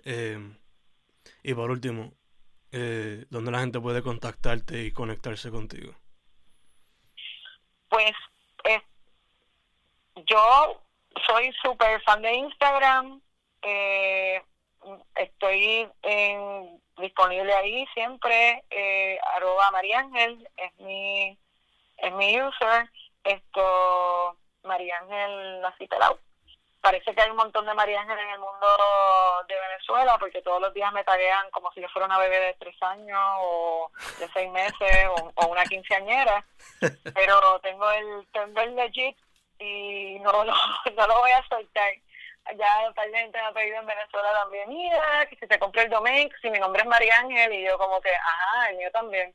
Eh, 0.08 0.38
y 1.42 1.56
por 1.56 1.72
último, 1.72 2.14
eh, 2.72 3.26
¿dónde 3.32 3.52
la 3.52 3.62
gente 3.62 3.80
puede 3.80 4.04
contactarte 4.04 4.84
y 4.84 4.92
conectarse 4.92 5.50
contigo? 5.50 5.96
Pues 7.90 8.12
eh, 8.66 8.84
yo 10.28 10.84
soy 11.26 11.52
súper 11.64 12.04
fan 12.04 12.22
de 12.22 12.36
Instagram. 12.36 13.20
Estoy 15.16 15.90
disponible 16.98 17.54
ahí 17.54 17.88
siempre. 17.94 18.64
arroba 19.36 19.72
Mariángel 19.72 20.48
es 20.58 20.80
mi, 20.80 21.38
es 21.98 22.14
mi 22.14 22.42
user. 22.42 22.90
Esto, 23.24 24.38
Mariángel 24.64 25.62
Nacitelao 25.62 26.20
parece 26.86 27.16
que 27.16 27.22
hay 27.24 27.32
un 27.32 27.38
montón 27.38 27.66
de 27.66 27.74
María 27.74 28.00
Ángel 28.02 28.20
en 28.20 28.30
el 28.30 28.38
mundo 28.38 28.68
de 29.48 29.60
Venezuela 29.60 30.20
porque 30.20 30.44
todos 30.44 30.62
los 30.62 30.72
días 30.72 30.94
me 30.94 31.04
taguean 31.04 31.50
como 31.50 31.72
si 31.72 31.82
yo 31.82 31.90
fuera 31.90 32.06
una 32.06 32.20
bebé 32.20 32.40
de 32.40 32.54
tres 32.60 32.76
años 32.84 33.20
o 33.40 33.90
de 34.20 34.30
seis 34.32 34.52
meses 34.52 35.08
o, 35.36 35.48
una 35.48 35.64
quinceañera 35.64 36.46
pero 37.16 37.60
tengo 37.62 37.90
el 37.90 38.28
tengo 38.32 38.62
el 38.62 38.76
legit 38.76 39.18
y 39.58 40.20
no, 40.20 40.44
no, 40.44 40.54
no 40.96 41.08
lo 41.08 41.20
voy 41.22 41.32
a 41.32 41.48
soltar 41.48 41.92
ya 42.58 42.94
tal 42.94 43.12
gente 43.12 43.38
me 43.38 43.46
ha 43.46 43.52
pedido 43.52 43.80
en 43.80 43.88
Venezuela 43.88 44.34
también 44.34 44.70
mira 44.70 45.26
que 45.30 45.36
si 45.36 45.48
te 45.48 45.60
compré 45.60 45.84
el 45.84 45.90
domain 45.90 46.30
si 46.42 46.50
mi 46.50 46.60
nombre 46.60 46.82
es 46.82 46.88
María 46.88 47.20
Ángel 47.20 47.54
y 47.54 47.66
yo 47.66 47.78
como 47.78 48.00
que 48.02 48.14
ajá 48.14 48.70
el 48.70 48.78
mío 48.78 48.92
también 48.92 49.34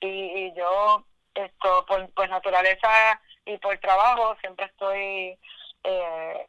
y, 0.00 0.52
yo 0.54 1.04
esto 1.34 1.84
por 1.86 2.08
pues 2.14 2.30
naturaleza 2.30 3.20
y 3.44 3.58
por 3.58 3.76
trabajo 3.78 4.36
siempre 4.40 4.64
estoy 4.66 5.38
eh, 5.84 6.48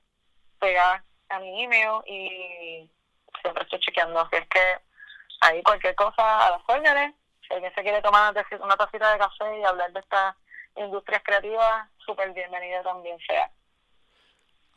pegada 0.59 1.03
a 1.29 1.39
mi 1.39 1.63
email 1.63 2.01
y 2.07 2.89
siempre 3.41 3.63
estoy 3.63 3.79
chequeando 3.79 4.27
que 4.29 4.37
es 4.37 4.47
que 4.47 4.77
ahí 5.41 5.61
cualquier 5.63 5.95
cosa 5.95 6.47
a 6.47 6.51
las 6.51 6.61
órdenes 6.67 7.13
si 7.47 7.53
alguien 7.53 7.73
se 7.75 7.81
quiere 7.83 8.01
tomar 8.01 8.33
una 8.61 8.77
tacita 8.77 9.11
de 9.11 9.19
café 9.19 9.59
y 9.59 9.63
hablar 9.63 9.91
de 9.93 9.99
esta 9.99 10.35
industrias 10.75 11.21
creativas, 11.23 11.89
súper 11.97 12.33
bienvenida 12.33 12.83
también 12.83 13.17
sea. 13.25 13.49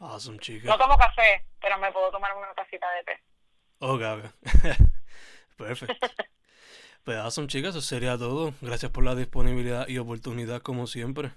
Awesome, 0.01 0.39
chica. 0.39 0.69
No 0.69 0.79
tomo 0.79 0.97
café, 0.97 1.45
pero 1.61 1.79
me 1.79 1.91
puedo 1.93 2.11
tomar 2.11 2.37
una 2.37 2.53
tacita 2.55 2.87
de 2.93 3.05
té. 3.05 3.23
Ok, 3.81 4.03
ok. 4.03 4.77
Perfecto. 5.57 6.07
Pues 7.05 7.17
awesome, 7.17 7.49
chicas, 7.49 7.71
eso 7.71 7.81
sería 7.81 8.19
todo. 8.19 8.53
Gracias 8.61 8.93
por 8.93 9.03
la 9.03 9.15
disponibilidad 9.15 9.89
y 9.89 9.97
oportunidad 9.97 10.61
como 10.61 10.87
siempre. 10.87 11.31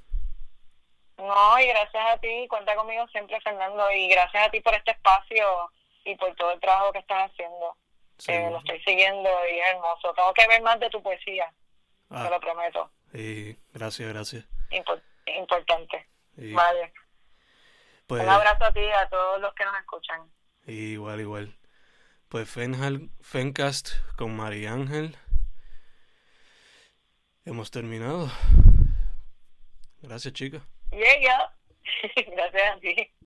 No, 1.22 1.60
y 1.60 1.68
gracias 1.68 2.06
a 2.08 2.18
ti, 2.18 2.48
cuenta 2.50 2.76
conmigo 2.76 3.08
siempre, 3.10 3.40
Fernando, 3.42 3.92
y 3.92 4.08
gracias 4.10 4.48
a 4.48 4.50
ti 4.52 4.60
por 4.62 4.74
este 4.74 4.92
espacio 4.92 5.72
y 6.04 6.16
por 6.16 6.34
todo 6.36 6.52
el 6.52 6.60
trabajo 6.60 6.92
que 6.92 7.00
estás 7.00 7.30
haciendo. 7.32 7.78
Sí. 8.18 8.32
Eh, 8.32 8.50
lo 8.50 8.58
estoy 8.60 8.80
siguiendo 8.84 9.30
y 9.52 9.60
es 9.60 9.68
hermoso. 9.72 10.14
Tengo 10.14 10.34
que 10.34 10.48
ver 10.48 10.62
más 10.62 10.80
de 10.80 10.90
tu 10.90 11.02
poesía, 11.04 11.52
Ah, 12.10 12.24
te 12.26 12.30
lo 12.30 12.40
prometo. 12.40 12.92
y 13.14 13.54
gracias, 13.74 14.10
gracias. 14.14 14.46
Impor- 14.72 15.02
importante. 15.28 16.08
Vale. 16.38 16.94
pues, 18.08 18.24
Un 18.24 18.30
abrazo 18.30 18.66
a 18.66 18.74
ti 18.74 18.80
y 18.80 18.92
a 18.92 19.08
todos 19.10 19.40
los 19.42 19.54
que 19.54 19.66
nos 19.66 19.76
escuchan. 19.80 20.32
igual, 20.66 21.20
igual. 21.22 21.56
Pues 22.30 22.50
Fenhal, 22.50 23.10
Fencast 23.22 23.90
con 24.18 24.36
María 24.36 24.72
Ángel. 24.72 25.16
Hemos 27.46 27.70
terminado. 27.72 28.30
Gracias, 30.02 30.34
chicas. 30.34 30.62
Yeah, 30.92 31.20
yeah. 31.22 31.52
gracias 32.36 32.76
a 32.76 32.80
ti. 32.80 33.12